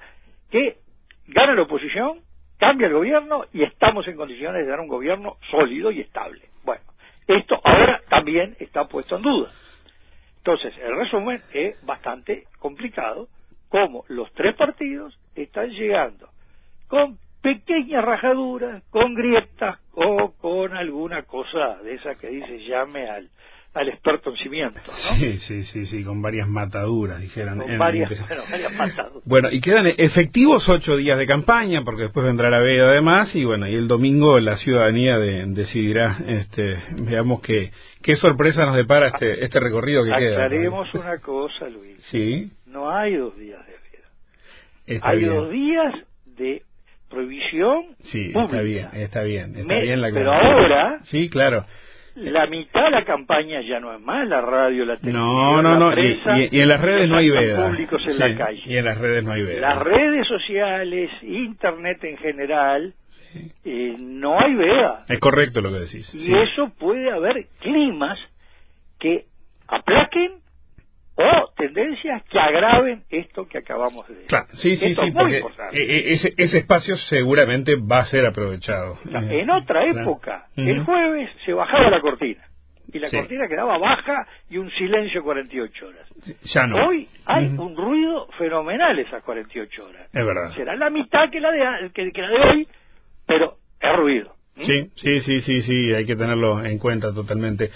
que 0.49 0.77
gana 1.27 1.55
la 1.55 1.63
oposición, 1.63 2.19
cambia 2.61 2.85
el 2.85 2.93
gobierno 2.93 3.45
y 3.51 3.63
estamos 3.63 4.07
en 4.07 4.15
condiciones 4.15 4.63
de 4.63 4.69
dar 4.69 4.79
un 4.79 4.87
gobierno 4.87 5.37
sólido 5.49 5.89
y 5.89 6.01
estable. 6.01 6.43
Bueno, 6.63 6.83
esto 7.25 7.59
ahora 7.63 8.03
también 8.07 8.55
está 8.59 8.87
puesto 8.87 9.15
en 9.15 9.23
duda. 9.23 9.50
Entonces, 10.37 10.71
el 10.77 10.95
resumen 10.95 11.41
es 11.53 11.83
bastante 11.83 12.45
complicado, 12.59 13.29
como 13.67 14.05
los 14.09 14.31
tres 14.33 14.55
partidos 14.55 15.17
están 15.33 15.71
llegando 15.71 16.29
con 16.87 17.17
pequeñas 17.41 18.05
rajaduras, 18.05 18.83
con 18.91 19.15
grietas 19.15 19.79
o 19.93 20.31
con 20.33 20.77
alguna 20.77 21.24
cosa 21.24 21.77
de 21.77 21.95
esa 21.95 22.13
que 22.13 22.27
dice 22.27 22.59
llame 22.59 23.09
al, 23.09 23.27
al 23.74 23.88
experto 23.88 24.31
en 24.31 24.38
cimientos, 24.38 24.84
¿no? 24.86 25.16
Sí, 25.16 25.38
sí, 25.40 25.64
sí, 25.64 25.86
sí, 25.86 26.03
con 26.03 26.22
varias 26.22 26.48
mataduras, 26.48 27.22
dijeran. 27.22 27.60
Con 27.60 27.77
varias, 27.77 28.10
bueno, 28.27 28.44
varias 28.51 28.74
mataduras. 28.74 29.24
Bueno, 29.25 29.50
y 29.51 29.62
quedan 29.62 29.88
efectivos 29.88 30.68
ocho 30.68 30.98
días 30.98 31.18
de 31.18 31.25
campaña, 31.25 31.84
porque 31.86 32.03
después 32.03 32.25
vendrá 32.25 32.50
la 32.50 32.60
veda 32.60 32.90
además, 32.90 33.34
y 33.34 33.46
bueno, 33.46 33.68
y 33.68 33.75
el 33.75 33.88
domingo 33.88 34.40
la 34.40 34.57
ciudadanía 34.57 35.18
decidirá, 35.18 36.18
este, 36.27 36.79
veamos 37.03 37.42
qué, 37.42 37.72
qué 38.01 38.18
sorpresa 38.18 38.66
nos 38.66 38.75
depara 38.75 39.07
este, 39.07 39.46
este 39.46 39.60
recorrido 39.60 40.03
que 40.03 40.12
queda. 40.12 40.46
Aclaremos 40.46 40.94
una 40.94 41.18
cosa, 41.20 41.70
Luis. 41.70 41.98
Sí. 42.12 42.51
No 42.66 42.92
hay 42.92 43.16
dos 43.16 43.38
días 43.38 43.62
de 43.66 44.90
veda. 44.92 45.07
hay 45.07 45.24
dos 45.24 45.50
días 45.50 45.96
de 46.25 46.64
prohibición 47.10 47.96
Sí, 48.03 48.31
está 48.34 48.62
bien, 48.62 48.88
está 48.94 49.22
bien, 49.24 49.55
está 49.55 49.79
bien 49.79 50.01
la 50.01 50.12
Pero 50.12 50.34
ahora... 50.34 51.00
Sí, 51.03 51.29
claro 51.29 51.66
la 52.15 52.45
mitad 52.47 52.85
de 52.85 52.91
la 52.91 53.05
campaña 53.05 53.61
ya 53.61 53.79
no 53.79 53.93
es 53.93 54.01
más 54.01 54.27
la 54.27 54.41
radio, 54.41 54.85
la 54.85 54.97
televisión, 54.97 55.24
no, 55.24 55.61
no, 55.61 55.77
no. 55.77 55.93
y, 55.93 56.59
en 56.59 56.67
las 56.67 56.81
redes 56.81 57.09
no 57.09 57.17
hay 57.17 57.29
veda. 57.29 57.67
públicos 57.67 58.01
en 58.05 58.19
la 58.19 58.35
calle. 58.35 58.61
Y 58.65 58.77
en 58.77 58.85
las 58.85 58.97
redes 58.97 59.24
no 59.24 59.31
hay 59.31 59.43
veda. 59.43 59.61
Las 59.61 59.79
redes 59.79 60.27
sociales, 60.27 61.09
internet 61.21 62.03
en 62.03 62.17
general, 62.17 62.93
eh, 63.63 63.95
no 64.00 64.39
hay 64.39 64.55
veda. 64.55 65.05
Es 65.07 65.19
correcto 65.19 65.61
lo 65.61 65.71
que 65.71 65.79
decís. 65.79 66.13
Y 66.13 66.33
eso 66.33 66.71
puede 66.77 67.11
haber 67.11 67.47
climas 67.59 68.19
que 69.00 69.25
aplaquen 69.67 70.41
o 71.22 71.53
tendencias 71.55 72.24
que 72.24 72.40
agraven 72.40 73.03
esto 73.10 73.48
que 73.48 73.60
acabamos 73.60 74.07
de 74.07 74.16
decir. 74.16 74.29
Claro, 74.29 74.48
sí, 74.53 74.75
sí, 74.77 74.96
sí, 74.96 75.12
porque 75.12 75.44
e, 75.74 75.81
e, 75.81 76.14
ese, 76.14 76.34
ese, 76.38 76.57
espacio 76.60 76.98
seguramente 76.98 77.75
va 77.75 78.00
a 78.00 78.05
ser 78.05 78.25
aprovechado. 78.25 78.98
En 79.05 79.50
otra 79.50 79.86
época, 79.86 80.48
el 80.55 80.84
jueves 80.84 81.29
se 81.46 81.53
bajaba 81.53 81.90
la 81.90 82.01
cortina 82.01 82.44
y 82.94 83.00
la 83.00 83.10
cortina 83.10 83.48
quedaba 83.48 83.77
baja 83.77 84.27
y 84.50 84.57
un 84.57 84.70
silencio 84.72 85.24
48 85.24 85.88
horas. 85.88 86.07
Ya 86.44 86.68
no. 86.68 86.88
Hoy 86.88 87.07
hay 87.25 87.48
un 87.48 87.75
ruido 87.75 88.27
fenomenal 88.38 88.98
esas 89.00 89.24
48 89.24 89.86
horas. 89.86 90.10
Es 90.14 90.25
verdad. 90.25 90.53
Será 90.55 90.75
la 90.75 90.90
mitad 90.90 91.29
que 91.29 91.40
la 91.40 91.51
de, 91.51 91.92
que, 91.92 92.12
que 92.12 92.22
la 92.22 92.29
de 92.29 92.50
hoy, 92.50 92.68
pero 93.25 93.57
es 93.79 93.96
ruido. 93.96 94.36
Sí, 94.57 94.92
sí, 94.96 95.20
sí, 95.22 95.40
sí, 95.40 95.62
sí, 95.62 95.94
hay 95.94 96.05
que 96.05 96.16
tenerlo 96.16 96.64
en 96.64 96.77
cuenta 96.77 97.14
totalmente. 97.14 97.72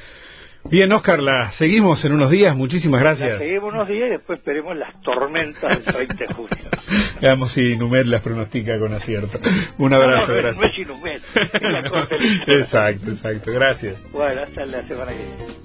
Bien, 0.69 0.91
Oscar, 0.91 1.21
la 1.21 1.51
seguimos 1.59 2.03
en 2.03 2.13
unos 2.13 2.31
días. 2.31 2.55
Muchísimas 2.55 2.99
gracias. 2.99 3.33
La 3.33 3.37
seguimos 3.39 3.73
unos 3.73 3.87
días 3.87 4.07
y 4.07 4.11
después 4.13 4.39
esperemos 4.39 4.75
las 4.75 4.99
tormentas 5.01 5.85
del 5.85 5.93
30 5.93 6.15
de 6.15 6.33
junio. 6.33 6.57
Veamos 7.21 7.51
si 7.53 7.77
Numet 7.77 8.07
las 8.07 8.21
pronostica 8.21 8.79
con 8.79 8.93
acierto. 8.93 9.39
Un 9.77 9.93
abrazo, 9.93 10.31
no, 10.31 10.37
gracias. 10.37 10.57
No 10.57 10.67
es 10.67 10.79
Inumet, 10.79 11.21
es 11.53 11.61
la 11.61 12.07
Exacto, 12.59 13.11
exacto. 13.11 13.51
Gracias. 13.51 14.11
Bueno, 14.11 14.41
hasta 14.41 14.65
la 14.65 14.81
semana 14.83 15.11
que 15.11 15.17
viene. 15.17 15.55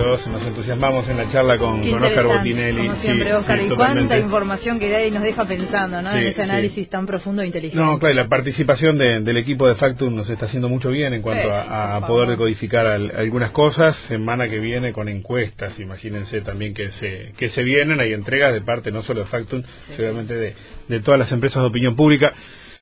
Nos 0.00 0.42
entusiasmamos 0.42 1.08
en 1.08 1.16
la 1.16 1.30
charla 1.30 1.58
con, 1.58 1.88
con 1.88 2.02
Oscar 2.02 2.26
Botinelli. 2.26 2.86
Como 2.86 3.00
siempre, 3.02 3.34
Oscar, 3.34 3.60
y 3.60 3.68
cuánta 3.68 4.18
información 4.18 4.78
que 4.78 4.90
da 4.90 5.04
y 5.04 5.10
nos 5.10 5.22
deja 5.22 5.44
pensando 5.44 6.00
¿no? 6.02 6.10
en 6.12 6.26
ese 6.26 6.42
análisis 6.42 6.88
tan 6.88 7.06
profundo 7.06 7.42
e 7.42 7.46
inteligente. 7.46 7.82
No, 7.82 7.98
claro, 7.98 8.14
la 8.14 8.28
participación 8.28 8.98
del 8.98 9.36
equipo 9.36 9.66
de 9.66 9.74
Factum 9.74 10.14
nos 10.14 10.28
está 10.28 10.46
haciendo 10.46 10.68
mucho 10.68 10.90
bien 10.90 11.12
en 11.12 11.22
cuanto 11.22 11.52
a, 11.52 12.06
poder 12.06 12.30
decodificar 12.30 12.86
algunas 12.86 13.50
cosas. 13.50 13.96
Semana 14.08 14.48
que 14.48 14.58
viene 14.58 14.92
con 14.92 15.08
encuestas, 15.08 15.78
imagínense 15.78 16.40
también 16.40 16.74
que 16.74 16.90
se, 16.92 17.32
que 17.36 17.50
se 17.50 17.62
vienen, 17.62 18.00
hay 18.00 18.12
entregas 18.12 18.52
de 18.52 18.62
parte 18.62 18.90
no 18.90 19.02
solo 19.02 19.20
de 19.20 19.26
Factum, 19.26 19.62
seguramente 19.96 20.34
de, 20.34 20.54
de 20.88 21.00
todas 21.00 21.20
las 21.20 21.30
empresas 21.32 21.62
de 21.62 21.68
opinión 21.68 21.94
pública. 21.94 22.32